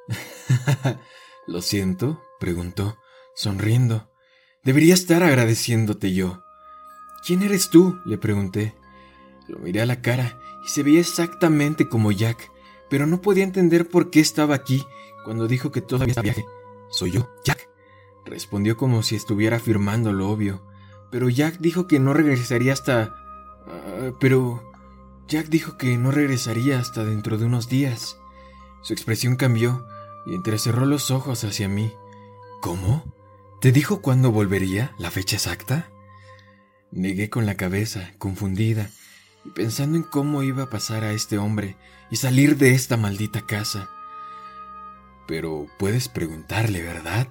¿Lo 1.48 1.62
siento? 1.62 2.22
preguntó, 2.40 2.98
sonriendo. 3.36 4.12
Debería 4.64 4.94
estar 4.94 5.24
agradeciéndote 5.24 6.14
yo. 6.14 6.44
¿Quién 7.26 7.42
eres 7.42 7.70
tú? 7.70 8.00
le 8.06 8.18
pregunté. 8.18 8.76
Lo 9.48 9.58
miré 9.58 9.82
a 9.82 9.88
la 9.88 10.02
cara 10.02 10.40
y 10.64 10.70
se 10.70 10.84
veía 10.84 11.00
exactamente 11.00 11.90
como 11.90 12.12
Jack, 12.12 12.52
pero 12.90 13.08
no 13.08 13.22
podía 13.22 13.44
entender 13.44 13.90
por 13.90 14.12
qué 14.12 14.20
estaba 14.20 14.54
aquí 14.54 14.86
cuando 15.26 15.48
dijo 15.48 15.72
que 15.72 15.82
todavía 15.82 16.12
estaba 16.12 16.24
viaje. 16.24 16.46
Soy 16.92 17.12
yo, 17.12 17.30
Jack. 17.44 17.68
Respondió 18.26 18.78
como 18.78 19.02
si 19.02 19.16
estuviera 19.16 19.58
afirmando 19.58 20.14
lo 20.14 20.30
obvio 20.30 20.69
pero 21.12 21.30
Jack 21.30 21.58
dijo 21.60 21.88
que 21.88 22.00
no 22.00 22.14
regresaría 22.14 22.74
hasta... 22.74 23.16
Ah, 23.68 24.12
pero 24.20 24.64
Jack 25.28 25.48
dijo 25.48 25.78
que 25.78 25.98
no 25.98 26.12
regresaría 26.12 26.80
hasta 26.80 27.04
dentro 27.04 27.38
de 27.38 27.46
unos 27.46 27.70
días. 27.70 28.18
Su 28.82 28.94
expresión 28.94 29.36
cambió 29.36 29.86
y 30.26 30.36
entrecerró 30.36 30.86
los 30.86 31.12
ojos 31.12 31.44
hacia 31.44 31.68
mí. 31.68 31.94
¿Cómo? 32.62 33.14
¿Te 33.62 33.72
dijo 33.72 34.02
cuándo 34.02 34.32
volvería? 34.32 34.94
¿La 34.98 35.12
fecha 35.12 35.36
exacta? 35.36 35.90
Negué 36.92 37.30
con 37.30 37.46
la 37.46 37.56
cabeza, 37.56 38.12
confundida, 38.18 38.90
y 39.46 39.50
pensando 39.50 39.98
en 39.98 40.04
cómo 40.04 40.44
iba 40.44 40.64
a 40.64 40.70
pasar 40.70 41.04
a 41.04 41.12
este 41.12 41.38
hombre 41.38 41.76
y 42.10 42.16
salir 42.16 42.58
de 42.58 42.74
esta 42.74 42.98
maldita 42.98 43.46
casa. 43.46 43.90
Pero 45.28 45.68
puedes 45.78 46.08
preguntarle, 46.08 46.82
¿verdad? 46.82 47.28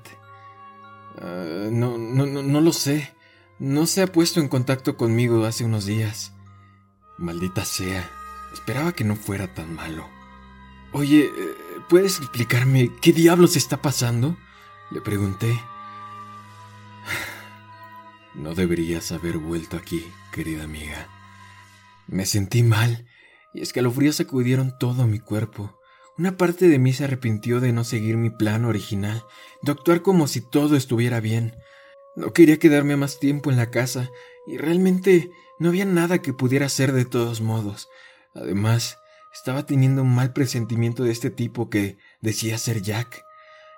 Ah, 1.21 1.69
no, 1.71 1.99
no, 1.99 2.27
no, 2.27 2.43
no 2.43 2.61
lo 2.61 2.73
sé. 2.73 3.13
No 3.59 3.87
se 3.87 4.03
ha 4.03 4.07
puesto 4.07 4.39
en 4.41 4.49
contacto 4.49 4.97
conmigo 4.97 5.45
hace 5.45 5.65
unos 5.65 5.85
días. 5.85 6.33
Maldita 7.17 7.65
sea. 7.65 8.09
Esperaba 8.53 8.93
que 8.93 9.03
no 9.03 9.17
fuera 9.17 9.53
tan 9.53 9.75
malo. 9.75 10.09
Oye, 10.93 11.25
eh, 11.25 11.55
¿puedes 11.89 12.19
explicarme 12.19 12.93
qué 13.03 13.13
diablos 13.13 13.57
está 13.57 13.83
pasando? 13.83 14.37
Le 14.91 15.01
pregunté. 15.01 15.49
No 18.35 18.55
deberías 18.55 19.11
haber 19.11 19.39
vuelto 19.39 19.77
aquí, 19.77 20.07
querida 20.33 20.63
amiga. 20.63 21.09
Me 22.07 22.25
sentí 22.25 22.63
mal 22.63 23.07
y 23.53 23.63
escalofríos 23.63 24.17
sacudieron 24.17 24.79
todo 24.79 25.09
mi 25.09 25.19
cuerpo. 25.19 25.77
Una 26.17 26.37
parte 26.37 26.69
de 26.69 26.79
mí 26.79 26.93
se 26.93 27.05
arrepintió 27.05 27.59
de 27.59 27.73
no 27.73 27.83
seguir 27.83 28.17
mi 28.17 28.31
plan 28.31 28.65
original, 28.65 29.25
de 29.63 29.73
actuar 29.73 30.03
como 30.03 30.29
si 30.29 30.41
todo 30.41 30.77
estuviera 30.77 31.19
bien. 31.19 31.57
No 32.19 32.33
quería 32.33 32.59
quedarme 32.59 32.97
más 32.97 33.21
tiempo 33.21 33.49
en 33.49 33.57
la 33.57 33.71
casa 33.71 34.11
y 34.49 34.57
realmente 34.57 35.31
no 35.61 35.69
había 35.69 35.85
nada 35.85 36.19
que 36.19 36.33
pudiera 36.33 36.67
hacer 36.67 36.91
de 36.93 37.05
todos 37.05 37.41
modos. 37.41 37.89
Además, 38.35 38.99
estaba 39.33 39.67
teniendo 39.67 40.03
un 40.03 40.13
mal 40.13 40.33
presentimiento 40.33 41.05
de 41.05 41.13
este 41.13 41.31
tipo 41.31 41.71
que 41.71 41.97
decía 42.21 42.59
ser 42.59 42.83
Jack. 42.83 43.23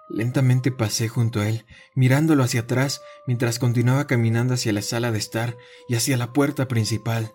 Lentamente 0.08 0.72
pasé 0.72 1.06
junto 1.06 1.40
a 1.42 1.50
él, 1.50 1.66
mirándolo 1.94 2.42
hacia 2.42 2.62
atrás 2.62 3.02
mientras 3.26 3.58
continuaba 3.58 4.06
caminando 4.06 4.54
hacia 4.54 4.72
la 4.72 4.80
sala 4.80 5.12
de 5.12 5.18
estar 5.18 5.58
y 5.86 5.96
hacia 5.96 6.16
la 6.16 6.32
puerta 6.32 6.66
principal. 6.66 7.34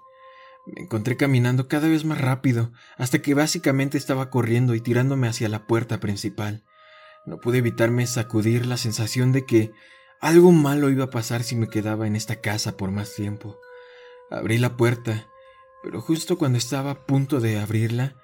Me 0.65 0.81
encontré 0.81 1.17
caminando 1.17 1.67
cada 1.67 1.87
vez 1.87 2.03
más 2.03 2.19
rápido, 2.19 2.71
hasta 2.97 3.19
que 3.19 3.35
básicamente 3.35 3.99
estaba 3.99 4.31
corriendo 4.31 4.73
y 4.73 4.81
tirándome 4.81 5.27
hacia 5.27 5.49
la 5.49 5.67
puerta 5.67 5.99
principal. 5.99 6.65
No 7.27 7.39
pude 7.39 7.59
evitarme 7.59 8.07
sacudir 8.07 8.65
la 8.65 8.77
sensación 8.77 9.33
de 9.33 9.45
que 9.45 9.71
algo 10.25 10.51
malo 10.51 10.89
iba 10.89 11.03
a 11.03 11.09
pasar 11.11 11.43
si 11.43 11.55
me 11.55 11.69
quedaba 11.69 12.07
en 12.07 12.15
esta 12.15 12.41
casa 12.41 12.77
por 12.77 12.89
más 12.89 13.13
tiempo. 13.13 13.59
Abrí 14.31 14.57
la 14.57 14.75
puerta, 14.75 15.27
pero 15.83 16.01
justo 16.01 16.39
cuando 16.39 16.57
estaba 16.57 16.89
a 16.89 17.05
punto 17.05 17.39
de 17.39 17.59
abrirla, 17.59 18.15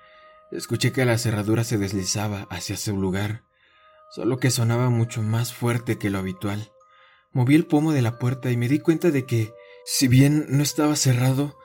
escuché 0.52 0.92
que 0.94 1.06
la 1.06 1.20
cerradura 1.20 1.64
se 1.64 1.78
deslizaba 1.78 2.48
hacia 2.50 2.76
su 2.76 2.98
lugar, 2.98 3.44
solo 4.10 4.38
que 4.38 4.50
sonaba 4.50 4.90
mucho 4.90 5.22
más 5.22 5.54
fuerte 5.54 6.00
que 6.00 6.10
lo 6.10 6.18
habitual. 6.18 6.72
Moví 7.34 7.54
el 7.54 7.68
pomo 7.68 7.92
de 7.92 8.02
la 8.02 8.18
puerta 8.18 8.50
y 8.50 8.58
me 8.58 8.68
di 8.68 8.80
cuenta 8.80 9.12
de 9.12 9.28
que, 9.28 9.54
si 9.86 10.08
bien 10.08 10.48
no 10.50 10.64
estaba 10.64 10.96
cerrado, 10.96 11.56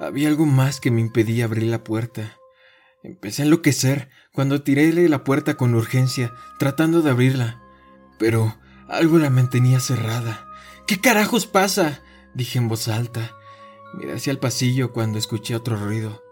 había 0.00 0.26
algo 0.26 0.46
más 0.46 0.80
que 0.80 0.90
me 0.90 1.00
impedía 1.00 1.44
abrir 1.44 1.62
la 1.62 1.84
puerta. 1.84 2.36
Empecé 3.04 3.42
a 3.42 3.44
enloquecer 3.44 4.10
cuando 4.32 4.62
tiré 4.62 5.08
la 5.08 5.22
puerta 5.22 5.56
con 5.56 5.76
urgencia, 5.76 6.34
tratando 6.58 7.02
de 7.02 7.10
abrirla. 7.10 7.62
Pero 8.18 8.58
algo 8.88 9.18
la 9.18 9.30
mantenía 9.30 9.80
cerrada. 9.80 10.48
¿Qué 10.86 11.00
carajos 11.00 11.46
pasa? 11.46 12.02
dije 12.34 12.58
en 12.58 12.68
voz 12.68 12.88
alta. 12.88 13.32
Miré 13.94 14.14
hacia 14.14 14.30
el 14.30 14.38
pasillo 14.38 14.92
cuando 14.92 15.18
escuché 15.18 15.54
otro 15.54 15.76
ruido, 15.76 16.22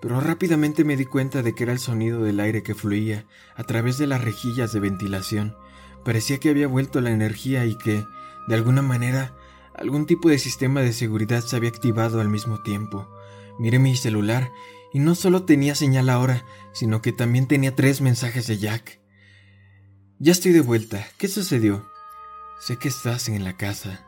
pero 0.00 0.20
rápidamente 0.20 0.84
me 0.84 0.96
di 0.96 1.04
cuenta 1.04 1.42
de 1.42 1.54
que 1.54 1.64
era 1.64 1.72
el 1.72 1.78
sonido 1.78 2.22
del 2.22 2.40
aire 2.40 2.62
que 2.62 2.74
fluía 2.74 3.26
a 3.56 3.64
través 3.64 3.98
de 3.98 4.06
las 4.06 4.22
rejillas 4.22 4.72
de 4.72 4.80
ventilación. 4.80 5.56
Parecía 6.04 6.38
que 6.38 6.48
había 6.48 6.66
vuelto 6.66 7.00
la 7.00 7.10
energía 7.10 7.66
y 7.66 7.76
que, 7.76 8.04
de 8.48 8.54
alguna 8.54 8.80
manera, 8.80 9.34
Algún 9.80 10.04
tipo 10.04 10.28
de 10.28 10.38
sistema 10.38 10.82
de 10.82 10.92
seguridad 10.92 11.42
se 11.42 11.56
había 11.56 11.70
activado 11.70 12.20
al 12.20 12.28
mismo 12.28 12.60
tiempo. 12.60 13.08
Miré 13.58 13.78
mi 13.78 13.96
celular 13.96 14.50
y 14.92 14.98
no 14.98 15.14
solo 15.14 15.44
tenía 15.44 15.74
señal 15.74 16.10
ahora, 16.10 16.44
sino 16.72 17.00
que 17.00 17.12
también 17.12 17.46
tenía 17.46 17.74
tres 17.74 18.02
mensajes 18.02 18.46
de 18.46 18.58
Jack. 18.58 19.00
Ya 20.18 20.32
estoy 20.32 20.52
de 20.52 20.60
vuelta. 20.60 21.06
¿Qué 21.16 21.28
sucedió? 21.28 21.89
Sé 22.60 22.76
que 22.76 22.88
estás 22.88 23.28
en 23.28 23.42
la 23.42 23.56
casa. 23.56 24.04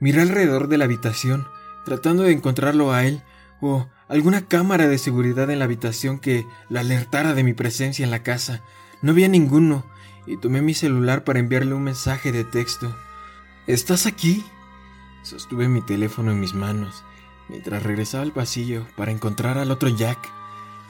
Miré 0.00 0.20
alrededor 0.20 0.68
de 0.68 0.78
la 0.78 0.84
habitación, 0.84 1.46
tratando 1.84 2.24
de 2.24 2.32
encontrarlo 2.32 2.92
a 2.92 3.04
él 3.06 3.22
o 3.60 3.88
alguna 4.08 4.46
cámara 4.46 4.86
de 4.88 4.98
seguridad 4.98 5.50
en 5.50 5.60
la 5.60 5.64
habitación 5.64 6.18
que 6.18 6.46
la 6.68 6.80
alertara 6.80 7.34
de 7.34 7.44
mi 7.44 7.54
presencia 7.54 8.04
en 8.04 8.10
la 8.10 8.22
casa. 8.22 8.62
No 9.00 9.12
había 9.12 9.28
ninguno, 9.28 9.86
y 10.26 10.36
tomé 10.36 10.60
mi 10.60 10.74
celular 10.74 11.24
para 11.24 11.38
enviarle 11.38 11.74
un 11.74 11.84
mensaje 11.84 12.32
de 12.32 12.44
texto. 12.44 12.94
¿Estás 13.66 14.06
aquí? 14.06 14.44
Sostuve 15.22 15.68
mi 15.68 15.80
teléfono 15.80 16.32
en 16.32 16.40
mis 16.40 16.54
manos 16.54 17.04
mientras 17.48 17.82
regresaba 17.82 18.22
al 18.22 18.32
pasillo 18.32 18.86
para 18.96 19.12
encontrar 19.12 19.58
al 19.58 19.70
otro 19.70 19.88
Jack 19.88 20.18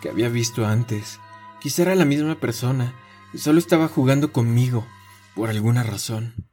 que 0.00 0.08
había 0.08 0.28
visto 0.28 0.66
antes. 0.66 1.20
Quizá 1.60 1.82
era 1.82 1.94
la 1.94 2.04
misma 2.04 2.34
persona 2.36 2.94
y 3.32 3.38
solo 3.38 3.58
estaba 3.58 3.88
jugando 3.88 4.32
conmigo 4.32 4.86
por 5.34 5.50
alguna 5.50 5.82
razón. 5.82 6.47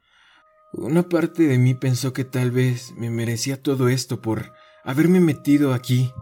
Una 0.72 1.08
parte 1.08 1.44
de 1.44 1.58
mí 1.58 1.74
pensó 1.74 2.12
que 2.12 2.24
tal 2.24 2.50
vez 2.50 2.92
me 2.96 3.10
merecía 3.10 3.62
todo 3.62 3.88
esto 3.88 4.20
por 4.20 4.52
haberme 4.84 5.20
metido 5.20 5.72
aquí. 5.72 6.12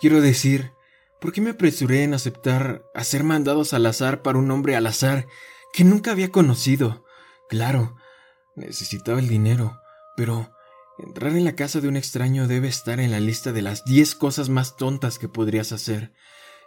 Quiero 0.00 0.20
decir, 0.20 0.72
¿por 1.20 1.32
qué 1.32 1.40
me 1.40 1.50
apresuré 1.50 2.02
en 2.02 2.14
aceptar 2.14 2.82
a 2.94 3.04
ser 3.04 3.24
mandados 3.24 3.72
al 3.72 3.86
azar 3.86 4.22
para 4.22 4.38
un 4.38 4.50
hombre 4.50 4.76
al 4.76 4.86
azar 4.86 5.26
que 5.72 5.84
nunca 5.84 6.10
había 6.10 6.32
conocido? 6.32 7.04
Claro, 7.48 7.96
necesitaba 8.56 9.20
el 9.20 9.28
dinero, 9.28 9.80
pero 10.16 10.54
Entrar 10.98 11.32
en 11.32 11.44
la 11.44 11.56
casa 11.56 11.80
de 11.80 11.88
un 11.88 11.96
extraño 11.96 12.46
debe 12.46 12.68
estar 12.68 13.00
en 13.00 13.10
la 13.10 13.18
lista 13.18 13.52
de 13.52 13.62
las 13.62 13.84
diez 13.84 14.14
cosas 14.14 14.48
más 14.48 14.76
tontas 14.76 15.18
que 15.18 15.28
podrías 15.28 15.72
hacer, 15.72 16.12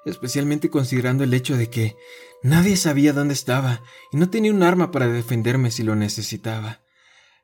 especialmente 0.06 0.70
considerando 0.70 1.24
el 1.24 1.34
hecho 1.34 1.56
de 1.56 1.70
que 1.70 1.96
nadie 2.44 2.76
sabía 2.76 3.14
dónde 3.14 3.34
estaba 3.34 3.82
y 4.12 4.18
no 4.18 4.30
tenía 4.30 4.52
un 4.52 4.64
arma 4.64 4.92
para 4.92 5.08
defenderme 5.08 5.72
si 5.72 5.84
lo 5.84 5.96
necesitaba. 5.96 6.82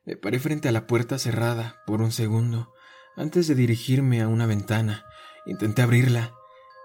Me 0.06 0.18
paré 0.18 0.39
frente 0.39 0.70
a 0.70 0.72
la 0.72 0.88
puerta 0.88 1.18
cerrada 1.18 1.82
por 1.86 2.02
un 2.02 2.12
segundo, 2.12 2.74
antes 3.16 3.48
de 3.48 3.56
dirigirme 3.56 4.22
a 4.22 4.28
una 4.28 4.46
ventana. 4.46 5.06
Intenté 5.46 5.82
abrirla, 5.82 6.34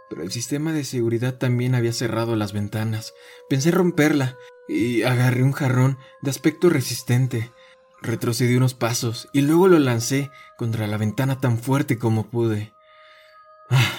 pero 0.08 0.22
el 0.22 0.30
sistema 0.30 0.72
de 0.72 0.84
seguridad 0.84 1.38
también 1.38 1.74
había 1.74 1.92
cerrado 1.92 2.36
las 2.36 2.52
ventanas. 2.52 3.14
Pensé 3.48 3.70
romperla 3.70 4.36
y 4.68 5.02
agarré 5.02 5.42
un 5.42 5.52
jarrón 5.52 5.98
de 6.22 6.30
aspecto 6.30 6.68
resistente 6.68 7.52
Retrocedí 8.00 8.54
unos 8.54 8.74
pasos 8.74 9.28
y 9.32 9.40
luego 9.40 9.66
lo 9.66 9.78
lancé 9.78 10.30
contra 10.56 10.86
la 10.86 10.96
ventana 10.96 11.40
tan 11.40 11.58
fuerte 11.58 11.98
como 11.98 12.30
pude. 12.30 12.72
Ah, 13.70 13.92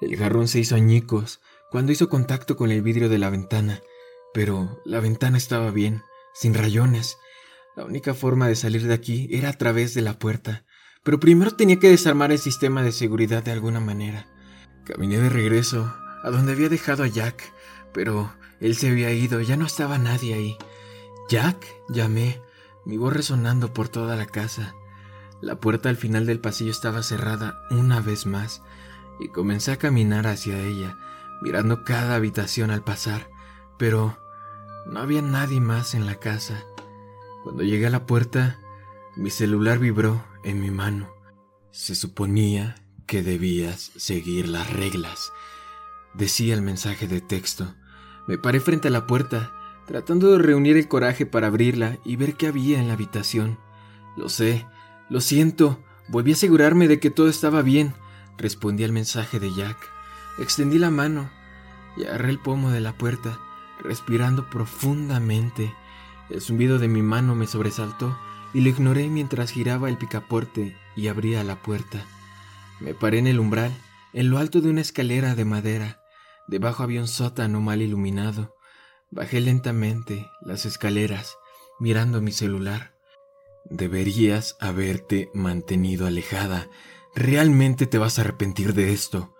el 0.00 0.16
jarrón 0.16 0.48
se 0.48 0.58
hizo 0.58 0.74
añicos 0.74 1.40
cuando 1.70 1.92
hizo 1.92 2.08
contacto 2.08 2.56
con 2.56 2.70
el 2.70 2.80
vidrio 2.80 3.08
de 3.10 3.18
la 3.18 3.28
ventana, 3.28 3.82
pero 4.32 4.80
la 4.86 5.00
ventana 5.00 5.36
estaba 5.36 5.70
bien, 5.70 6.02
sin 6.32 6.54
rayones. 6.54 7.18
La 7.76 7.84
única 7.84 8.14
forma 8.14 8.46
de 8.46 8.54
salir 8.54 8.86
de 8.86 8.94
aquí 8.94 9.28
era 9.32 9.48
a 9.48 9.54
través 9.54 9.94
de 9.94 10.02
la 10.02 10.16
puerta, 10.18 10.64
pero 11.02 11.18
primero 11.18 11.50
tenía 11.50 11.80
que 11.80 11.88
desarmar 11.88 12.30
el 12.30 12.38
sistema 12.38 12.82
de 12.82 12.92
seguridad 12.92 13.42
de 13.42 13.50
alguna 13.50 13.80
manera. 13.80 14.28
Caminé 14.84 15.18
de 15.18 15.28
regreso 15.28 15.92
a 16.22 16.30
donde 16.30 16.52
había 16.52 16.68
dejado 16.68 17.02
a 17.02 17.08
Jack, 17.08 17.52
pero 17.92 18.32
él 18.60 18.76
se 18.76 18.90
había 18.90 19.12
ido, 19.12 19.40
ya 19.40 19.56
no 19.56 19.66
estaba 19.66 19.98
nadie 19.98 20.34
ahí. 20.34 20.56
Jack, 21.28 21.66
llamé, 21.88 22.40
mi 22.84 22.96
voz 22.96 23.12
resonando 23.12 23.72
por 23.72 23.88
toda 23.88 24.14
la 24.14 24.26
casa. 24.26 24.74
La 25.40 25.56
puerta 25.58 25.88
al 25.88 25.96
final 25.96 26.26
del 26.26 26.40
pasillo 26.40 26.70
estaba 26.70 27.02
cerrada 27.02 27.60
una 27.70 28.00
vez 28.00 28.24
más 28.24 28.62
y 29.18 29.28
comencé 29.28 29.72
a 29.72 29.78
caminar 29.78 30.26
hacia 30.26 30.60
ella, 30.60 30.96
mirando 31.42 31.82
cada 31.82 32.14
habitación 32.14 32.70
al 32.70 32.84
pasar, 32.84 33.28
pero 33.78 34.16
no 34.86 35.00
había 35.00 35.22
nadie 35.22 35.60
más 35.60 35.94
en 35.94 36.06
la 36.06 36.14
casa. 36.14 36.64
Cuando 37.44 37.62
llegué 37.62 37.86
a 37.86 37.90
la 37.90 38.06
puerta, 38.06 38.58
mi 39.16 39.28
celular 39.28 39.78
vibró 39.78 40.24
en 40.44 40.60
mi 40.60 40.70
mano. 40.70 41.10
Se 41.72 41.94
suponía 41.94 42.74
que 43.06 43.22
debías 43.22 43.92
seguir 43.96 44.48
las 44.48 44.72
reglas, 44.72 45.30
decía 46.14 46.54
el 46.54 46.62
mensaje 46.62 47.06
de 47.06 47.20
texto. 47.20 47.74
Me 48.26 48.38
paré 48.38 48.60
frente 48.60 48.88
a 48.88 48.90
la 48.90 49.06
puerta 49.06 49.52
tratando 49.86 50.32
de 50.32 50.38
reunir 50.38 50.78
el 50.78 50.88
coraje 50.88 51.26
para 51.26 51.48
abrirla 51.48 51.98
y 52.02 52.16
ver 52.16 52.34
qué 52.36 52.46
había 52.46 52.80
en 52.80 52.88
la 52.88 52.94
habitación. 52.94 53.58
Lo 54.16 54.30
sé, 54.30 54.66
lo 55.10 55.20
siento, 55.20 55.84
volví 56.08 56.30
a 56.30 56.34
asegurarme 56.34 56.88
de 56.88 56.98
que 56.98 57.10
todo 57.10 57.28
estaba 57.28 57.60
bien, 57.60 57.92
respondí 58.38 58.84
al 58.84 58.92
mensaje 58.92 59.38
de 59.38 59.52
Jack. 59.52 59.76
Extendí 60.38 60.78
la 60.78 60.90
mano 60.90 61.30
y 61.98 62.04
agarré 62.04 62.30
el 62.30 62.38
pomo 62.38 62.70
de 62.70 62.80
la 62.80 62.96
puerta, 62.96 63.38
respirando 63.82 64.48
profundamente. 64.48 65.74
El 66.30 66.40
zumbido 66.40 66.78
de 66.78 66.88
mi 66.88 67.02
mano 67.02 67.34
me 67.34 67.46
sobresaltó 67.46 68.16
y 68.52 68.60
lo 68.60 68.70
ignoré 68.70 69.08
mientras 69.08 69.50
giraba 69.50 69.88
el 69.88 69.98
picaporte 69.98 70.76
y 70.96 71.08
abría 71.08 71.44
la 71.44 71.60
puerta. 71.60 72.06
Me 72.80 72.94
paré 72.94 73.18
en 73.18 73.26
el 73.26 73.40
umbral, 73.40 73.72
en 74.12 74.30
lo 74.30 74.38
alto 74.38 74.60
de 74.60 74.70
una 74.70 74.80
escalera 74.80 75.34
de 75.34 75.44
madera. 75.44 76.00
Debajo 76.46 76.82
había 76.82 77.00
un 77.00 77.08
sótano 77.08 77.60
mal 77.60 77.82
iluminado. 77.82 78.56
Bajé 79.10 79.40
lentamente 79.40 80.30
las 80.40 80.66
escaleras, 80.66 81.36
mirando 81.78 82.20
mi 82.20 82.32
celular. 82.32 82.94
Deberías 83.64 84.56
haberte 84.60 85.30
mantenido 85.34 86.06
alejada. 86.06 86.68
Realmente 87.14 87.86
te 87.86 87.98
vas 87.98 88.18
a 88.18 88.22
arrepentir 88.22 88.74
de 88.74 88.92
esto, 88.92 89.34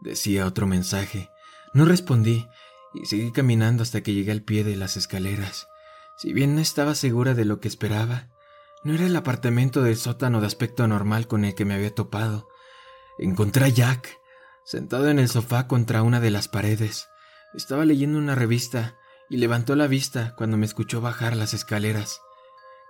decía 0.00 0.46
otro 0.46 0.66
mensaje. 0.66 1.28
No 1.74 1.84
respondí 1.84 2.46
y 2.94 3.06
seguí 3.06 3.32
caminando 3.32 3.82
hasta 3.82 4.02
que 4.02 4.14
llegué 4.14 4.32
al 4.32 4.42
pie 4.42 4.64
de 4.64 4.76
las 4.76 4.96
escaleras. 4.96 5.68
Si 6.16 6.32
bien 6.32 6.54
no 6.54 6.60
estaba 6.60 6.94
segura 6.94 7.34
de 7.34 7.44
lo 7.44 7.60
que 7.60 7.68
esperaba, 7.68 8.28
no 8.82 8.94
era 8.94 9.04
el 9.04 9.16
apartamento 9.16 9.82
del 9.82 9.96
sótano 9.96 10.40
de 10.40 10.46
aspecto 10.46 10.86
normal 10.88 11.26
con 11.26 11.44
el 11.44 11.54
que 11.54 11.64
me 11.64 11.74
había 11.74 11.94
topado. 11.94 12.48
Encontré 13.18 13.66
a 13.66 13.68
Jack, 13.68 14.18
sentado 14.64 15.08
en 15.08 15.18
el 15.18 15.28
sofá 15.28 15.66
contra 15.68 16.02
una 16.02 16.20
de 16.20 16.30
las 16.30 16.48
paredes. 16.48 17.08
Estaba 17.54 17.84
leyendo 17.84 18.18
una 18.18 18.34
revista 18.34 18.96
y 19.28 19.36
levantó 19.36 19.76
la 19.76 19.88
vista 19.88 20.34
cuando 20.36 20.56
me 20.56 20.66
escuchó 20.66 21.00
bajar 21.00 21.36
las 21.36 21.52
escaleras. 21.52 22.20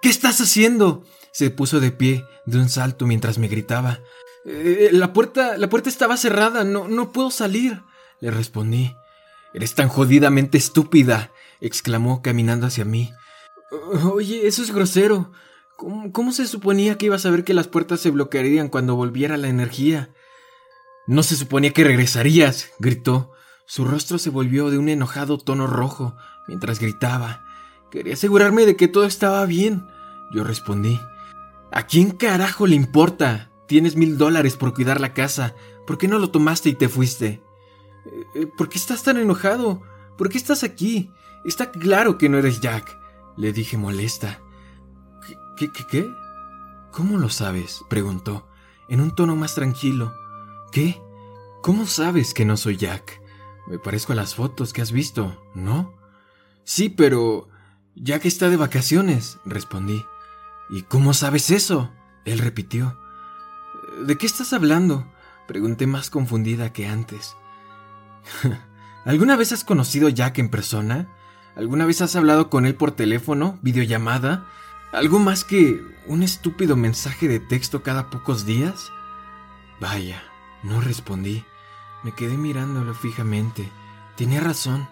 ¿Qué 0.02 0.08
estás 0.08 0.40
haciendo? 0.40 1.04
Se 1.32 1.50
puso 1.50 1.80
de 1.80 1.90
pie 1.90 2.24
de 2.44 2.58
un 2.58 2.68
salto 2.68 3.06
mientras 3.06 3.38
me 3.38 3.48
gritaba. 3.48 4.00
Eh, 4.44 4.90
la 4.92 5.12
puerta, 5.12 5.56
la 5.56 5.68
puerta 5.68 5.88
estaba 5.88 6.16
cerrada, 6.16 6.62
no, 6.62 6.86
no 6.86 7.10
puedo 7.10 7.32
salir. 7.32 7.82
Le 8.20 8.30
respondí. 8.30 8.94
Eres 9.56 9.74
tan 9.74 9.88
jodidamente 9.88 10.58
estúpida, 10.58 11.32
exclamó 11.62 12.20
caminando 12.20 12.66
hacia 12.66 12.84
mí. 12.84 13.10
Oye, 14.04 14.46
eso 14.46 14.62
es 14.62 14.70
grosero. 14.70 15.32
¿Cómo, 15.78 16.12
¿Cómo, 16.12 16.32
se 16.32 16.46
suponía 16.46 16.98
que 16.98 17.06
iba 17.06 17.16
a 17.16 17.18
saber 17.18 17.42
que 17.42 17.54
las 17.54 17.66
puertas 17.66 18.00
se 18.00 18.10
bloquearían 18.10 18.68
cuando 18.68 18.96
volviera 18.96 19.38
la 19.38 19.48
energía? 19.48 20.10
No 21.06 21.22
se 21.22 21.36
suponía 21.36 21.72
que 21.72 21.84
regresarías, 21.84 22.68
gritó. 22.78 23.32
Su 23.64 23.86
rostro 23.86 24.18
se 24.18 24.28
volvió 24.28 24.68
de 24.68 24.76
un 24.76 24.90
enojado 24.90 25.38
tono 25.38 25.66
rojo 25.66 26.14
mientras 26.46 26.78
gritaba. 26.78 27.42
Quería 27.90 28.12
asegurarme 28.12 28.66
de 28.66 28.76
que 28.76 28.88
todo 28.88 29.06
estaba 29.06 29.46
bien. 29.46 29.86
Yo 30.34 30.44
respondí. 30.44 31.00
¿A 31.72 31.86
quién 31.86 32.10
carajo 32.10 32.66
le 32.66 32.76
importa? 32.76 33.50
Tienes 33.66 33.96
mil 33.96 34.18
dólares 34.18 34.54
por 34.54 34.74
cuidar 34.74 35.00
la 35.00 35.14
casa. 35.14 35.54
¿Por 35.86 35.96
qué 35.96 36.08
no 36.08 36.18
lo 36.18 36.30
tomaste 36.30 36.68
y 36.68 36.74
te 36.74 36.90
fuiste? 36.90 37.45
Eh, 38.06 38.26
eh, 38.34 38.46
¿Por 38.46 38.68
qué 38.68 38.78
estás 38.78 39.02
tan 39.02 39.16
enojado? 39.18 39.82
¿Por 40.16 40.28
qué 40.28 40.38
estás 40.38 40.62
aquí? 40.62 41.10
Está 41.44 41.70
claro 41.70 42.18
que 42.18 42.28
no 42.28 42.38
eres 42.38 42.60
Jack, 42.60 42.98
le 43.36 43.52
dije 43.52 43.76
molesta. 43.76 44.40
¿Qué, 45.56 45.70
qué, 45.72 45.86
qué? 45.90 46.10
¿Cómo 46.92 47.18
lo 47.18 47.28
sabes? 47.28 47.82
preguntó, 47.88 48.48
en 48.88 49.00
un 49.00 49.14
tono 49.14 49.36
más 49.36 49.54
tranquilo. 49.54 50.14
¿Qué? 50.72 51.00
¿Cómo 51.62 51.86
sabes 51.86 52.32
que 52.32 52.44
no 52.44 52.56
soy 52.56 52.76
Jack? 52.76 53.20
Me 53.66 53.78
parezco 53.78 54.12
a 54.12 54.16
las 54.16 54.34
fotos 54.34 54.72
que 54.72 54.82
has 54.82 54.92
visto, 54.92 55.42
¿no? 55.54 55.94
Sí, 56.64 56.88
pero... 56.88 57.48
Jack 57.96 58.26
está 58.26 58.50
de 58.50 58.56
vacaciones, 58.56 59.38
respondí. 59.46 60.04
¿Y 60.68 60.82
cómo 60.82 61.14
sabes 61.14 61.50
eso? 61.50 61.90
Él 62.24 62.38
repitió. 62.38 62.98
¿De 64.04 64.18
qué 64.18 64.26
estás 64.26 64.52
hablando? 64.52 65.10
Pregunté 65.48 65.86
más 65.86 66.10
confundida 66.10 66.72
que 66.72 66.86
antes. 66.86 67.36
¿Alguna 69.04 69.36
vez 69.36 69.52
has 69.52 69.64
conocido 69.64 70.08
a 70.08 70.10
Jack 70.10 70.38
en 70.38 70.48
persona? 70.48 71.08
¿Alguna 71.54 71.86
vez 71.86 72.02
has 72.02 72.16
hablado 72.16 72.50
con 72.50 72.66
él 72.66 72.74
por 72.74 72.92
teléfono, 72.92 73.58
videollamada? 73.62 74.46
¿Algo 74.92 75.18
más 75.18 75.44
que 75.44 75.80
un 76.06 76.22
estúpido 76.22 76.76
mensaje 76.76 77.28
de 77.28 77.40
texto 77.40 77.82
cada 77.82 78.10
pocos 78.10 78.46
días? 78.46 78.92
Vaya, 79.80 80.22
no 80.62 80.80
respondí. 80.80 81.44
Me 82.02 82.12
quedé 82.12 82.36
mirándolo 82.36 82.94
fijamente. 82.94 83.70
Tenía 84.16 84.40
razón. 84.40 84.88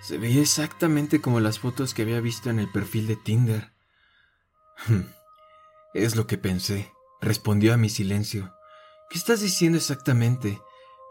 Se 0.00 0.18
veía 0.18 0.40
exactamente 0.40 1.20
como 1.20 1.40
las 1.40 1.58
fotos 1.58 1.94
que 1.94 2.02
había 2.02 2.20
visto 2.20 2.50
en 2.50 2.58
el 2.58 2.70
perfil 2.70 3.06
de 3.06 3.16
Tinder. 3.16 3.72
es 5.94 6.16
lo 6.16 6.26
que 6.26 6.38
pensé, 6.38 6.90
respondió 7.20 7.74
a 7.74 7.76
mi 7.76 7.88
silencio. 7.88 8.52
¿Qué 9.10 9.18
estás 9.18 9.40
diciendo 9.40 9.78
exactamente? 9.78 10.60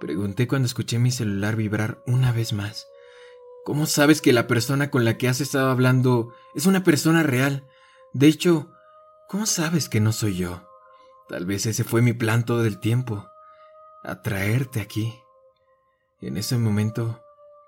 Pregunté 0.02 0.48
cuando 0.48 0.66
escuché 0.66 0.98
mi 0.98 1.12
celular 1.12 1.56
vibrar 1.56 2.02
una 2.08 2.32
vez 2.32 2.54
más. 2.54 2.88
¿Cómo 3.64 3.86
sabes 3.86 4.20
que 4.20 4.34
la 4.34 4.48
persona 4.48 4.90
con 4.90 5.06
la 5.06 5.16
que 5.16 5.28
has 5.30 5.42
estado 5.42 5.70
hablando 5.70 6.34
es 6.56 6.66
una 6.66 6.84
persona 6.84 7.22
real? 7.22 7.68
De 8.12 8.26
hecho, 8.26 8.72
¿cómo 9.30 9.46
sabes 9.46 9.90
que 9.90 10.00
no 10.00 10.12
soy 10.12 10.38
yo? 10.38 10.68
Tal 11.30 11.46
vez 11.46 11.68
ese 11.68 11.84
fue 11.84 12.02
mi 12.02 12.14
plan 12.14 12.46
todo 12.46 12.66
el 12.66 12.80
tiempo. 12.80 13.28
Atraerte 14.04 14.82
aquí. 14.82 15.14
en 16.20 16.38
ese 16.38 16.58
momento, 16.58 17.22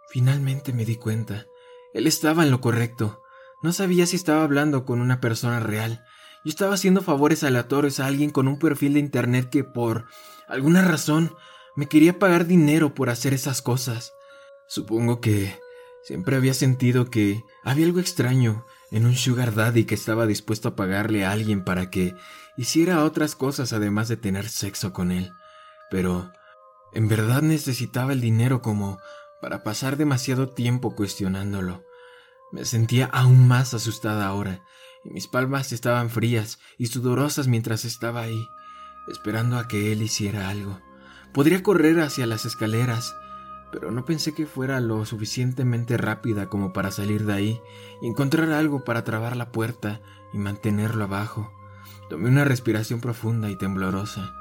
finalmente 0.10 0.74
me 0.74 0.86
di 0.86 0.96
cuenta. 0.96 1.46
Él 1.94 2.08
estaba 2.08 2.42
en 2.42 2.50
lo 2.50 2.62
correcto. 2.62 3.22
No 3.62 3.74
sabía 3.74 4.08
si 4.08 4.16
estaba 4.16 4.42
hablando 4.42 4.86
con 4.86 5.02
una 5.02 5.22
persona 5.22 5.60
real. 5.60 6.04
Yo 6.44 6.50
estaba 6.50 6.74
haciendo 6.74 7.04
favores 7.04 7.44
aleatorios 7.44 8.00
a 8.00 8.08
alguien 8.08 8.32
con 8.32 8.48
un 8.48 8.58
perfil 8.58 8.96
de 8.96 9.02
internet 9.02 9.52
que 9.52 9.64
por 9.64 10.06
alguna 10.48 10.82
razón 10.82 11.36
me 11.76 11.88
quería 11.88 12.20
pagar 12.20 12.46
dinero 12.46 12.94
por 12.94 13.10
hacer 13.10 13.34
esas 13.34 13.62
cosas. 13.62 14.14
Supongo 14.68 15.22
que 15.22 15.58
siempre 16.04 16.36
había 16.36 16.54
sentido 16.54 17.10
que 17.10 17.44
había 17.64 17.86
algo 17.86 18.00
extraño 18.00 18.66
en 18.92 19.06
un 19.06 19.16
sugar 19.16 19.56
daddy 19.56 19.86
que 19.86 19.96
estaba 19.96 20.28
dispuesto 20.28 20.70
a 20.70 20.76
pagarle 20.76 21.26
a 21.26 21.32
alguien 21.32 21.64
para 21.64 21.90
que 21.90 22.16
hiciera 22.58 23.04
otras 23.04 23.36
cosas 23.36 23.74
además 23.74 24.08
de 24.08 24.18
tener 24.18 24.50
sexo 24.50 24.94
con 24.94 25.12
él. 25.12 25.32
Pero 25.90 26.32
en 26.94 27.08
verdad 27.08 27.42
necesitaba 27.42 28.14
el 28.14 28.22
dinero 28.22 28.62
como 28.62 29.00
para 29.42 29.64
pasar 29.64 29.98
demasiado 29.98 30.50
tiempo 30.50 30.96
cuestionándolo. 30.96 31.84
Me 32.52 32.66
sentía 32.66 33.08
aún 33.08 33.48
más 33.48 33.74
asustada 33.74 34.28
ahora, 34.28 34.64
y 35.04 35.10
mis 35.10 35.28
palmas 35.28 35.72
estaban 35.72 36.12
frías 36.12 36.60
y 36.78 36.88
sudorosas 36.88 37.48
mientras 37.48 37.84
estaba 37.84 38.22
ahí, 38.22 38.48
esperando 39.08 39.58
a 39.58 39.68
que 39.68 39.92
él 39.92 40.04
hiciera 40.04 40.50
algo. 40.50 40.80
Podría 41.34 41.64
correr 41.64 42.00
hacia 42.00 42.28
las 42.28 42.46
escaleras, 42.46 43.16
pero 43.72 43.90
no 43.90 44.06
pensé 44.06 44.36
que 44.36 44.46
fuera 44.46 44.80
lo 44.80 45.04
suficientemente 45.04 45.98
rápida 45.98 46.48
como 46.48 46.74
para 46.74 46.92
salir 46.92 47.26
de 47.26 47.34
ahí 47.34 47.62
y 48.04 48.08
encontrar 48.08 48.52
algo 48.52 48.84
para 48.84 49.04
trabar 49.04 49.36
la 49.36 49.52
puerta 49.52 50.00
y 50.32 50.38
mantenerlo 50.38 51.06
abajo. 51.06 51.52
Tomé 52.08 52.30
una 52.30 52.44
respiración 52.44 53.02
profunda 53.02 53.50
y 53.50 53.56
temblorosa, 53.56 54.36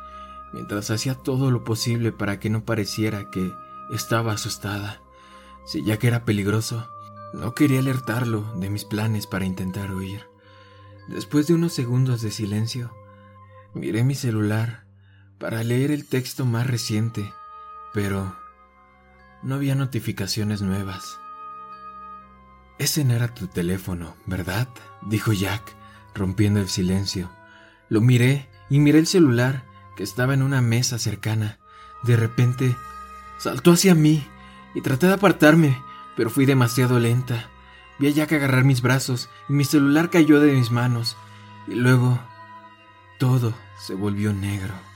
mientras 0.52 0.90
hacía 0.90 1.14
todo 1.14 1.50
lo 1.50 1.64
posible 1.64 2.12
para 2.12 2.38
que 2.38 2.50
no 2.50 2.66
pareciera 2.66 3.30
que 3.30 3.54
estaba 3.90 4.32
asustada. 4.32 5.00
Si 5.64 5.82
ya 5.82 5.98
que 5.98 6.08
era 6.08 6.26
peligroso, 6.26 6.86
no 7.32 7.54
quería 7.54 7.78
alertarlo 7.78 8.52
de 8.56 8.68
mis 8.68 8.84
planes 8.84 9.26
para 9.26 9.46
intentar 9.46 9.94
huir. 9.94 10.26
Después 11.08 11.46
de 11.46 11.54
unos 11.54 11.72
segundos 11.72 12.20
de 12.20 12.30
silencio, 12.30 12.94
miré 13.72 14.04
mi 14.04 14.14
celular 14.14 14.81
para 15.42 15.64
leer 15.64 15.90
el 15.90 16.06
texto 16.06 16.46
más 16.46 16.68
reciente, 16.68 17.34
pero 17.92 18.36
no 19.42 19.56
había 19.56 19.74
notificaciones 19.74 20.62
nuevas. 20.62 21.18
Ese 22.78 23.04
no 23.04 23.14
era 23.14 23.34
tu 23.34 23.48
teléfono, 23.48 24.14
¿verdad? 24.24 24.68
dijo 25.02 25.32
Jack, 25.32 25.74
rompiendo 26.14 26.60
el 26.60 26.68
silencio. 26.68 27.28
Lo 27.88 28.00
miré 28.00 28.48
y 28.70 28.78
miré 28.78 29.00
el 29.00 29.08
celular 29.08 29.64
que 29.96 30.04
estaba 30.04 30.32
en 30.32 30.42
una 30.42 30.62
mesa 30.62 31.00
cercana. 31.00 31.58
De 32.04 32.16
repente, 32.16 32.76
saltó 33.36 33.72
hacia 33.72 33.96
mí 33.96 34.24
y 34.76 34.80
traté 34.80 35.08
de 35.08 35.14
apartarme, 35.14 35.76
pero 36.16 36.30
fui 36.30 36.46
demasiado 36.46 37.00
lenta. 37.00 37.50
Vi 37.98 38.06
a 38.06 38.10
Jack 38.10 38.34
agarrar 38.34 38.62
mis 38.62 38.80
brazos 38.80 39.28
y 39.48 39.54
mi 39.54 39.64
celular 39.64 40.08
cayó 40.08 40.38
de 40.38 40.52
mis 40.52 40.70
manos. 40.70 41.16
Y 41.66 41.74
luego, 41.74 42.20
todo 43.18 43.52
se 43.76 43.94
volvió 43.96 44.32
negro. 44.32 44.91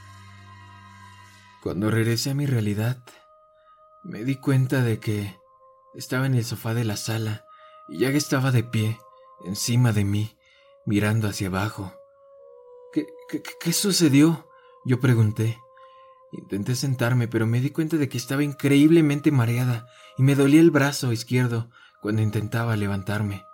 Cuando 1.66 1.90
regresé 1.90 2.30
a 2.30 2.34
mi 2.34 2.46
realidad, 2.46 3.02
me 4.04 4.22
di 4.22 4.36
cuenta 4.36 4.82
de 4.82 5.00
que 5.00 5.34
estaba 5.96 6.26
en 6.26 6.36
el 6.36 6.44
sofá 6.44 6.74
de 6.74 6.84
la 6.84 6.96
sala 6.96 7.44
y 7.88 7.98
Jack 7.98 8.14
estaba 8.14 8.52
de 8.52 8.62
pie, 8.62 9.00
encima 9.44 9.92
de 9.92 10.04
mí, 10.04 10.38
mirando 10.84 11.26
hacia 11.26 11.48
abajo. 11.48 11.92
¿Qué, 12.92 13.08
qué, 13.28 13.42
qué 13.42 13.72
sucedió? 13.72 14.48
Yo 14.84 15.00
pregunté. 15.00 15.58
Intenté 16.30 16.76
sentarme, 16.76 17.26
pero 17.26 17.48
me 17.48 17.60
di 17.60 17.70
cuenta 17.70 17.96
de 17.96 18.08
que 18.08 18.16
estaba 18.16 18.44
increíblemente 18.44 19.32
mareada 19.32 19.88
y 20.16 20.22
me 20.22 20.36
dolía 20.36 20.60
el 20.60 20.70
brazo 20.70 21.12
izquierdo 21.12 21.68
cuando 22.00 22.22
intentaba 22.22 22.76
levantarme. 22.76 23.44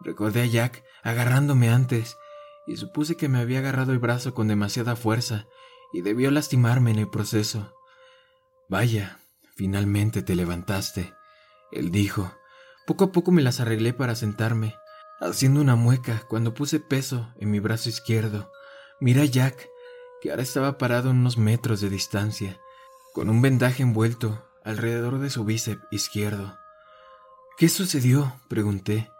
Recordé 0.00 0.42
a 0.42 0.46
Jack 0.46 0.84
agarrándome 1.02 1.70
antes 1.70 2.18
y 2.66 2.76
supuse 2.76 3.16
que 3.16 3.30
me 3.30 3.38
había 3.38 3.60
agarrado 3.60 3.92
el 3.92 3.98
brazo 3.98 4.34
con 4.34 4.46
demasiada 4.46 4.94
fuerza 4.94 5.46
y 5.92 6.02
debió 6.02 6.30
lastimarme 6.30 6.90
en 6.90 6.98
el 6.98 7.08
proceso. 7.08 7.74
Vaya, 8.68 9.18
finalmente 9.54 10.22
te 10.22 10.34
levantaste, 10.34 11.14
él 11.72 11.90
dijo. 11.90 12.32
Poco 12.86 13.04
a 13.04 13.12
poco 13.12 13.32
me 13.32 13.42
las 13.42 13.60
arreglé 13.60 13.92
para 13.92 14.14
sentarme, 14.14 14.76
haciendo 15.20 15.60
una 15.60 15.76
mueca 15.76 16.22
cuando 16.28 16.54
puse 16.54 16.78
peso 16.78 17.32
en 17.40 17.50
mi 17.50 17.58
brazo 17.58 17.88
izquierdo. 17.88 18.52
Miré 19.00 19.22
a 19.22 19.24
Jack, 19.24 19.68
que 20.20 20.30
ahora 20.30 20.42
estaba 20.42 20.78
parado 20.78 21.08
a 21.08 21.12
unos 21.12 21.36
metros 21.38 21.80
de 21.80 21.90
distancia, 21.90 22.60
con 23.12 23.28
un 23.28 23.42
vendaje 23.42 23.82
envuelto 23.82 24.46
alrededor 24.64 25.18
de 25.18 25.30
su 25.30 25.44
bíceps 25.44 25.82
izquierdo. 25.90 26.58
¿Qué 27.58 27.68
sucedió? 27.68 28.40
pregunté, 28.48 29.10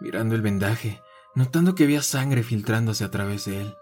mirando 0.00 0.34
el 0.34 0.42
vendaje, 0.42 1.02
notando 1.34 1.74
que 1.74 1.84
había 1.84 2.02
sangre 2.02 2.42
filtrándose 2.42 3.04
a 3.04 3.10
través 3.10 3.44
de 3.44 3.60
él. 3.60 3.76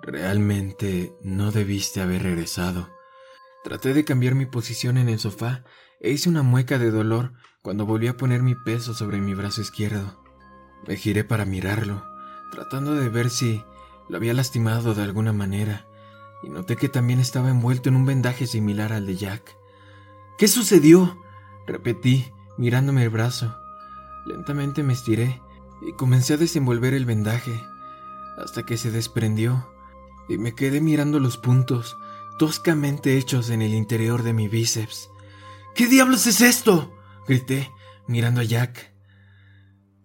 Realmente 0.00 1.14
no 1.22 1.52
debiste 1.52 2.00
haber 2.00 2.22
regresado. 2.22 2.88
Traté 3.64 3.94
de 3.94 4.04
cambiar 4.04 4.34
mi 4.34 4.46
posición 4.46 4.96
en 4.96 5.08
el 5.08 5.18
sofá 5.18 5.64
e 6.00 6.10
hice 6.10 6.28
una 6.28 6.42
mueca 6.42 6.78
de 6.78 6.90
dolor 6.90 7.32
cuando 7.62 7.86
volví 7.86 8.08
a 8.08 8.16
poner 8.16 8.42
mi 8.42 8.54
peso 8.54 8.94
sobre 8.94 9.18
mi 9.18 9.34
brazo 9.34 9.60
izquierdo. 9.60 10.20
Me 10.86 10.96
giré 10.96 11.22
para 11.22 11.44
mirarlo, 11.44 12.04
tratando 12.50 12.94
de 12.94 13.08
ver 13.08 13.30
si 13.30 13.64
lo 14.08 14.16
había 14.16 14.34
lastimado 14.34 14.94
de 14.94 15.02
alguna 15.02 15.32
manera, 15.32 15.86
y 16.42 16.48
noté 16.48 16.76
que 16.76 16.88
también 16.88 17.20
estaba 17.20 17.50
envuelto 17.50 17.88
en 17.88 17.96
un 17.96 18.04
vendaje 18.04 18.46
similar 18.48 18.92
al 18.92 19.06
de 19.06 19.16
Jack. 19.16 19.56
¿Qué 20.38 20.48
sucedió? 20.48 21.18
repetí, 21.66 22.32
mirándome 22.58 23.04
el 23.04 23.10
brazo. 23.10 23.56
Lentamente 24.26 24.82
me 24.82 24.92
estiré 24.92 25.40
y 25.80 25.92
comencé 25.92 26.34
a 26.34 26.38
desenvolver 26.38 26.94
el 26.94 27.06
vendaje, 27.06 27.52
hasta 28.38 28.64
que 28.64 28.76
se 28.76 28.90
desprendió, 28.90 29.71
y 30.28 30.38
me 30.38 30.54
quedé 30.54 30.80
mirando 30.80 31.20
los 31.20 31.36
puntos 31.36 31.96
toscamente 32.38 33.18
hechos 33.18 33.50
en 33.50 33.62
el 33.62 33.74
interior 33.74 34.22
de 34.22 34.32
mi 34.32 34.48
bíceps. 34.48 35.10
¿Qué 35.74 35.86
diablos 35.86 36.26
es 36.26 36.40
esto? 36.40 36.92
grité, 37.26 37.70
mirando 38.06 38.40
a 38.40 38.44
Jack. 38.44 38.92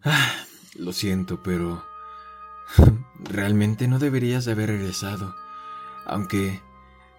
Ah, 0.03 0.31
lo 0.75 0.93
siento, 0.93 1.41
pero 1.41 1.83
realmente 3.19 3.87
no 3.87 3.99
deberías 3.99 4.47
haber 4.47 4.69
regresado, 4.69 5.35
aunque 6.05 6.61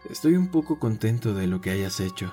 estoy 0.08 0.37
un 0.37 0.48
poco 0.48 0.78
contento 0.78 1.34
de 1.34 1.46
lo 1.46 1.61
que 1.61 1.70
hayas 1.70 2.00
hecho. 2.00 2.32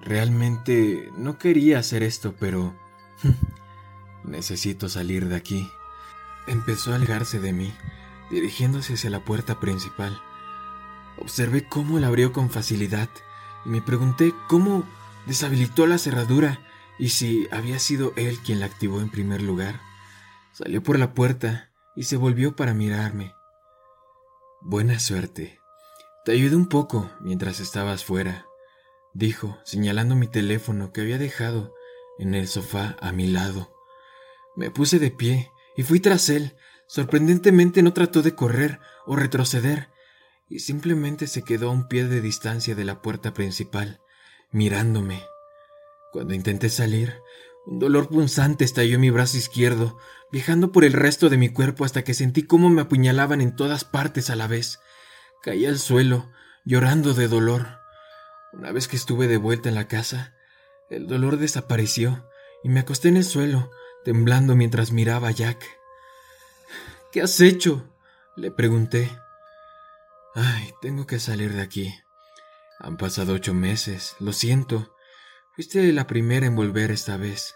Realmente 0.00 1.10
no 1.16 1.38
quería 1.38 1.78
hacer 1.78 2.02
esto, 2.02 2.34
pero 2.38 2.76
necesito 4.24 4.88
salir 4.88 5.28
de 5.28 5.36
aquí. 5.36 5.70
Empezó 6.46 6.92
a 6.92 6.96
alejarse 6.96 7.40
de 7.40 7.52
mí, 7.52 7.72
dirigiéndose 8.30 8.94
hacia 8.94 9.10
la 9.10 9.24
puerta 9.24 9.60
principal. 9.60 10.20
Observé 11.18 11.68
cómo 11.68 11.98
la 11.98 12.08
abrió 12.08 12.32
con 12.32 12.50
facilidad 12.50 13.08
y 13.64 13.68
me 13.70 13.82
pregunté 13.82 14.34
cómo 14.48 14.84
deshabilitó 15.26 15.86
la 15.86 15.98
cerradura 15.98 16.60
y 16.98 17.10
si 17.10 17.48
había 17.50 17.78
sido 17.78 18.12
él 18.16 18.38
quien 18.44 18.60
la 18.60 18.66
activó 18.66 19.00
en 19.00 19.10
primer 19.10 19.42
lugar. 19.42 19.80
Salió 20.52 20.82
por 20.82 20.98
la 20.98 21.14
puerta 21.14 21.70
y 21.94 22.04
se 22.04 22.16
volvió 22.16 22.56
para 22.56 22.74
mirarme. 22.74 23.34
Buena 24.60 24.98
suerte. 24.98 25.60
Te 26.24 26.32
ayudé 26.32 26.56
un 26.56 26.68
poco 26.68 27.10
mientras 27.20 27.60
estabas 27.60 28.04
fuera, 28.04 28.46
dijo, 29.14 29.58
señalando 29.64 30.16
mi 30.16 30.26
teléfono 30.26 30.92
que 30.92 31.02
había 31.02 31.18
dejado 31.18 31.72
en 32.18 32.34
el 32.34 32.48
sofá 32.48 32.96
a 33.00 33.12
mi 33.12 33.26
lado. 33.26 33.72
Me 34.56 34.70
puse 34.70 34.98
de 34.98 35.10
pie 35.10 35.52
y 35.76 35.82
fui 35.82 36.00
tras 36.00 36.28
él. 36.30 36.56
Sorprendentemente 36.86 37.82
no 37.82 37.92
trató 37.92 38.22
de 38.22 38.34
correr 38.34 38.80
o 39.06 39.16
retroceder, 39.16 39.88
y 40.48 40.60
simplemente 40.60 41.26
se 41.26 41.42
quedó 41.42 41.68
a 41.68 41.72
un 41.72 41.88
pie 41.88 42.06
de 42.06 42.20
distancia 42.20 42.74
de 42.74 42.84
la 42.84 43.02
puerta 43.02 43.34
principal, 43.34 44.00
mirándome. 44.52 45.24
Cuando 46.12 46.34
intenté 46.34 46.68
salir, 46.68 47.14
un 47.66 47.80
dolor 47.80 48.08
punzante 48.08 48.64
estalló 48.64 48.94
en 48.94 49.00
mi 49.00 49.10
brazo 49.10 49.36
izquierdo, 49.36 49.98
viajando 50.30 50.70
por 50.70 50.84
el 50.84 50.92
resto 50.92 51.28
de 51.28 51.36
mi 51.36 51.48
cuerpo 51.48 51.84
hasta 51.84 52.04
que 52.04 52.14
sentí 52.14 52.44
cómo 52.44 52.70
me 52.70 52.82
apuñalaban 52.82 53.40
en 53.40 53.56
todas 53.56 53.84
partes 53.84 54.30
a 54.30 54.36
la 54.36 54.46
vez. 54.46 54.78
Caí 55.42 55.66
al 55.66 55.78
suelo, 55.78 56.30
llorando 56.64 57.12
de 57.12 57.26
dolor. 57.26 57.80
Una 58.52 58.70
vez 58.70 58.86
que 58.86 58.96
estuve 58.96 59.26
de 59.26 59.36
vuelta 59.36 59.68
en 59.68 59.74
la 59.74 59.88
casa, 59.88 60.34
el 60.90 61.08
dolor 61.08 61.38
desapareció 61.38 62.28
y 62.62 62.68
me 62.68 62.80
acosté 62.80 63.08
en 63.08 63.16
el 63.16 63.24
suelo, 63.24 63.70
temblando 64.04 64.54
mientras 64.54 64.92
miraba 64.92 65.28
a 65.28 65.32
Jack. 65.32 65.75
¿Qué 67.16 67.22
has 67.22 67.40
hecho? 67.40 67.88
le 68.36 68.50
pregunté. 68.50 69.10
Ay, 70.34 70.74
tengo 70.82 71.06
que 71.06 71.18
salir 71.18 71.54
de 71.54 71.62
aquí. 71.62 71.94
Han 72.78 72.98
pasado 72.98 73.32
ocho 73.32 73.54
meses, 73.54 74.16
lo 74.20 74.34
siento. 74.34 74.94
Fuiste 75.54 75.90
la 75.94 76.06
primera 76.06 76.44
en 76.44 76.54
volver 76.54 76.90
esta 76.90 77.16
vez. 77.16 77.54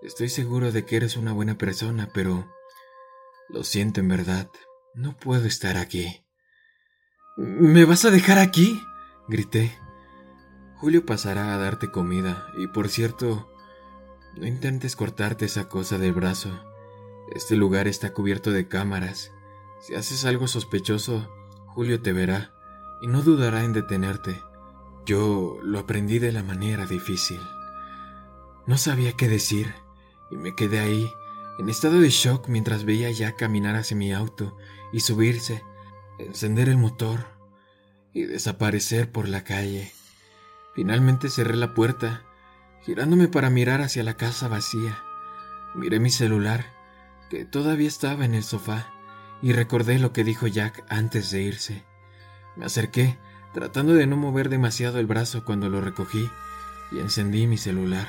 Estoy 0.00 0.28
seguro 0.28 0.70
de 0.70 0.86
que 0.86 0.94
eres 0.94 1.16
una 1.16 1.32
buena 1.32 1.58
persona, 1.58 2.08
pero... 2.14 2.48
Lo 3.48 3.64
siento 3.64 3.98
en 3.98 4.06
verdad. 4.06 4.48
No 4.94 5.16
puedo 5.16 5.44
estar 5.44 5.76
aquí. 5.76 6.24
¿Me 7.36 7.84
vas 7.84 8.04
a 8.04 8.12
dejar 8.12 8.38
aquí? 8.38 8.80
grité. 9.26 9.76
Julio 10.76 11.04
pasará 11.04 11.52
a 11.52 11.58
darte 11.58 11.90
comida, 11.90 12.46
y 12.58 12.68
por 12.68 12.88
cierto, 12.88 13.50
no 14.36 14.46
intentes 14.46 14.94
cortarte 14.94 15.46
esa 15.46 15.68
cosa 15.68 15.98
del 15.98 16.12
brazo. 16.12 16.73
Este 17.32 17.56
lugar 17.56 17.88
está 17.88 18.12
cubierto 18.12 18.50
de 18.50 18.68
cámaras. 18.68 19.32
Si 19.80 19.94
haces 19.94 20.24
algo 20.24 20.46
sospechoso, 20.46 21.28
Julio 21.66 22.00
te 22.00 22.12
verá 22.12 22.52
y 23.00 23.06
no 23.06 23.22
dudará 23.22 23.64
en 23.64 23.72
detenerte. 23.72 24.40
Yo 25.06 25.58
lo 25.62 25.78
aprendí 25.78 26.18
de 26.18 26.32
la 26.32 26.42
manera 26.42 26.86
difícil. 26.86 27.40
No 28.66 28.78
sabía 28.78 29.12
qué 29.12 29.28
decir 29.28 29.74
y 30.30 30.36
me 30.36 30.54
quedé 30.54 30.80
ahí, 30.80 31.10
en 31.58 31.68
estado 31.68 32.00
de 32.00 32.10
shock 32.10 32.48
mientras 32.48 32.84
veía 32.84 33.10
ya 33.10 33.36
caminar 33.36 33.76
hacia 33.76 33.96
mi 33.96 34.12
auto 34.12 34.56
y 34.92 35.00
subirse, 35.00 35.62
encender 36.18 36.68
el 36.68 36.78
motor 36.78 37.26
y 38.12 38.22
desaparecer 38.22 39.12
por 39.12 39.28
la 39.28 39.44
calle. 39.44 39.92
Finalmente 40.74 41.28
cerré 41.28 41.56
la 41.56 41.74
puerta, 41.74 42.22
girándome 42.82 43.28
para 43.28 43.50
mirar 43.50 43.82
hacia 43.82 44.02
la 44.02 44.16
casa 44.16 44.48
vacía. 44.48 45.02
Miré 45.74 46.00
mi 46.00 46.10
celular, 46.10 46.73
todavía 47.44 47.88
estaba 47.88 48.24
en 48.24 48.34
el 48.34 48.44
sofá 48.44 48.92
y 49.42 49.52
recordé 49.52 49.98
lo 49.98 50.12
que 50.12 50.24
dijo 50.24 50.46
Jack 50.46 50.84
antes 50.88 51.30
de 51.30 51.42
irse. 51.42 51.84
Me 52.56 52.64
acerqué, 52.64 53.18
tratando 53.52 53.94
de 53.94 54.06
no 54.06 54.16
mover 54.16 54.48
demasiado 54.48 54.98
el 54.98 55.06
brazo 55.06 55.44
cuando 55.44 55.68
lo 55.68 55.80
recogí, 55.80 56.30
y 56.92 57.00
encendí 57.00 57.46
mi 57.46 57.58
celular. 57.58 58.08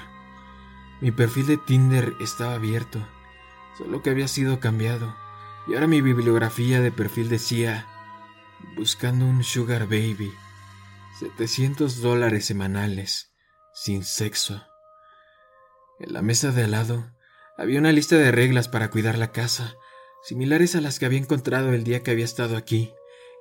Mi 1.02 1.12
perfil 1.12 1.48
de 1.48 1.58
Tinder 1.58 2.14
estaba 2.22 2.54
abierto, 2.54 3.06
solo 3.78 4.02
que 4.02 4.12
había 4.12 4.28
sido 4.28 4.60
cambiado, 4.60 5.16
y 5.68 5.74
ahora 5.74 5.88
mi 5.88 6.02
bibliografía 6.02 6.80
de 6.80 6.92
perfil 6.92 7.28
decía, 7.28 7.88
buscando 8.76 9.26
un 9.26 9.44
sugar 9.44 9.88
baby, 9.88 10.32
700 11.20 12.02
dólares 12.02 12.46
semanales, 12.46 13.34
sin 13.74 14.04
sexo. 14.04 14.64
En 16.00 16.14
la 16.14 16.22
mesa 16.22 16.52
de 16.52 16.66
al 16.66 16.72
lado 16.72 17.15
había 17.58 17.80
una 17.80 17.92
lista 17.92 18.16
de 18.18 18.32
reglas 18.32 18.68
para 18.68 18.90
cuidar 18.90 19.18
la 19.18 19.32
casa, 19.32 19.76
similares 20.24 20.76
a 20.76 20.82
las 20.82 21.00
que 21.00 21.06
había 21.06 21.20
encontrado 21.20 21.74
el 21.74 21.84
día 21.84 22.04
que 22.04 22.12
había 22.12 22.26
estado 22.26 22.58
aquí. 22.58 22.94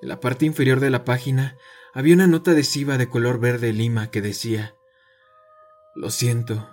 En 0.03 0.09
la 0.09 0.20
parte 0.20 0.46
inferior 0.46 0.81
de 0.81 0.90
la 0.90 1.05
página 1.05 1.57
había 1.92 2.14
una 2.14 2.27
nota 2.27 2.53
adhesiva 2.53 2.98
de 2.98 3.09
color 3.09 3.40
verde 3.40 3.72
lima 3.72 4.11
que 4.11 4.20
decía 4.20 4.77
Lo 5.94 6.11
siento. 6.11 6.68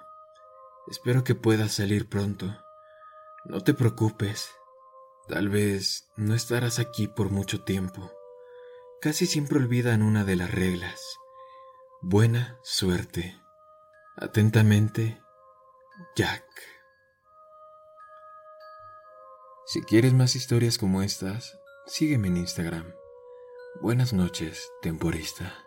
Espero 0.89 1.23
que 1.23 1.35
puedas 1.35 1.73
salir 1.73 2.09
pronto. 2.09 2.57
No 3.45 3.61
te 3.61 3.73
preocupes. 3.73 4.49
Tal 5.27 5.49
vez 5.49 6.09
no 6.17 6.35
estarás 6.35 6.79
aquí 6.79 7.07
por 7.07 7.29
mucho 7.29 7.63
tiempo. 7.63 8.11
Casi 9.01 9.25
siempre 9.25 9.57
olvidan 9.57 10.03
una 10.03 10.25
de 10.25 10.35
las 10.35 10.51
reglas. 10.51 11.01
Buena 12.01 12.59
suerte. 12.63 13.39
Atentamente, 14.17 15.21
Jack. 16.15 16.43
Si 19.71 19.81
quieres 19.81 20.11
más 20.11 20.35
historias 20.35 20.77
como 20.77 21.01
estas, 21.01 21.57
sígueme 21.85 22.27
en 22.27 22.35
Instagram. 22.35 22.93
Buenas 23.79 24.11
noches, 24.11 24.69
temporista. 24.81 25.63